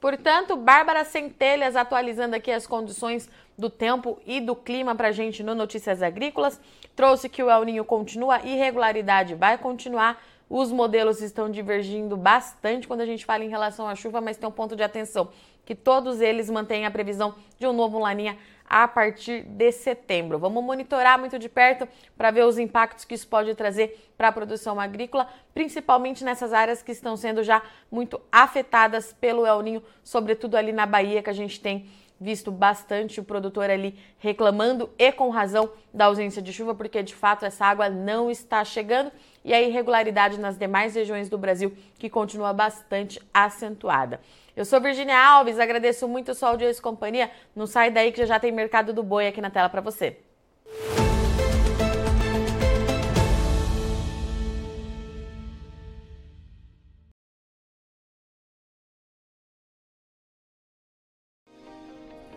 Portanto, 0.00 0.56
Bárbara 0.56 1.04
Centelhas 1.04 1.76
atualizando 1.76 2.34
aqui 2.34 2.50
as 2.50 2.66
condições 2.66 3.28
do 3.58 3.68
tempo 3.68 4.18
e 4.26 4.40
do 4.40 4.56
clima 4.56 4.94
para 4.94 5.08
a 5.08 5.12
gente 5.12 5.42
no 5.42 5.54
Notícias 5.54 6.02
Agrícolas. 6.02 6.58
Trouxe 6.96 7.28
que 7.28 7.42
o 7.42 7.50
El 7.50 7.62
Ninho 7.64 7.84
continua, 7.84 8.40
irregularidade 8.40 9.34
vai 9.34 9.58
continuar. 9.58 10.24
Os 10.48 10.72
modelos 10.72 11.20
estão 11.20 11.50
divergindo 11.50 12.16
bastante 12.16 12.88
quando 12.88 13.02
a 13.02 13.06
gente 13.06 13.26
fala 13.26 13.44
em 13.44 13.50
relação 13.50 13.86
à 13.86 13.94
chuva, 13.94 14.22
mas 14.22 14.38
tem 14.38 14.48
um 14.48 14.52
ponto 14.52 14.74
de 14.74 14.82
atenção, 14.82 15.28
que 15.66 15.74
todos 15.74 16.22
eles 16.22 16.48
mantêm 16.48 16.86
a 16.86 16.90
previsão 16.90 17.34
de 17.58 17.66
um 17.66 17.72
novo 17.74 17.98
laninha 17.98 18.38
a 18.70 18.86
partir 18.86 19.42
de 19.42 19.72
setembro. 19.72 20.38
Vamos 20.38 20.62
monitorar 20.62 21.18
muito 21.18 21.40
de 21.40 21.48
perto 21.48 21.88
para 22.16 22.30
ver 22.30 22.44
os 22.44 22.56
impactos 22.56 23.04
que 23.04 23.14
isso 23.14 23.26
pode 23.26 23.52
trazer 23.56 24.08
para 24.16 24.28
a 24.28 24.32
produção 24.32 24.78
agrícola, 24.78 25.28
principalmente 25.52 26.22
nessas 26.22 26.52
áreas 26.52 26.80
que 26.80 26.92
estão 26.92 27.16
sendo 27.16 27.42
já 27.42 27.60
muito 27.90 28.20
afetadas 28.30 29.12
pelo 29.12 29.44
El 29.44 29.60
Ninho, 29.60 29.82
sobretudo 30.04 30.56
ali 30.56 30.70
na 30.70 30.86
Bahia, 30.86 31.20
que 31.20 31.30
a 31.30 31.34
gente 31.34 31.60
tem 31.60 31.90
visto 32.20 32.52
bastante 32.52 33.18
o 33.18 33.24
produtor 33.24 33.70
ali 33.70 33.98
reclamando 34.18 34.90
e 34.98 35.10
com 35.10 35.30
razão 35.30 35.72
da 35.92 36.04
ausência 36.04 36.40
de 36.40 36.52
chuva, 36.52 36.74
porque 36.74 37.02
de 37.02 37.14
fato 37.14 37.44
essa 37.44 37.64
água 37.64 37.88
não 37.88 38.30
está 38.30 38.62
chegando 38.64 39.10
e 39.44 39.54
a 39.54 39.60
irregularidade 39.60 40.38
nas 40.38 40.58
demais 40.58 40.94
regiões 40.94 41.28
do 41.28 41.38
Brasil 41.38 41.76
que 41.98 42.10
continua 42.10 42.52
bastante 42.52 43.20
acentuada. 43.32 44.20
Eu 44.56 44.64
sou 44.64 44.80
Virginia 44.80 45.18
Alves, 45.18 45.58
agradeço 45.58 46.06
muito 46.08 46.32
a 46.32 46.34
sua 46.34 46.50
audiência 46.50 46.80
e 46.80 46.82
companhia. 46.82 47.30
Não 47.54 47.66
sai 47.66 47.90
daí 47.90 48.12
que 48.12 48.26
já, 48.26 48.38
tem 48.38 48.52
Mercado 48.52 48.92
do 48.92 49.02
Boi 49.02 49.26
aqui 49.26 49.40
na 49.40 49.50
tela 49.50 49.68
para 49.68 49.80
você. 49.80 50.18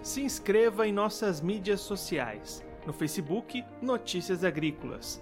Se 0.01 0.21
inscreva 0.21 0.85
em 0.85 0.91
nossas 0.91 1.39
mídias 1.39 1.79
sociais. 1.79 2.63
No 2.85 2.91
Facebook, 2.91 3.63
Notícias 3.81 4.43
Agrícolas. 4.43 5.21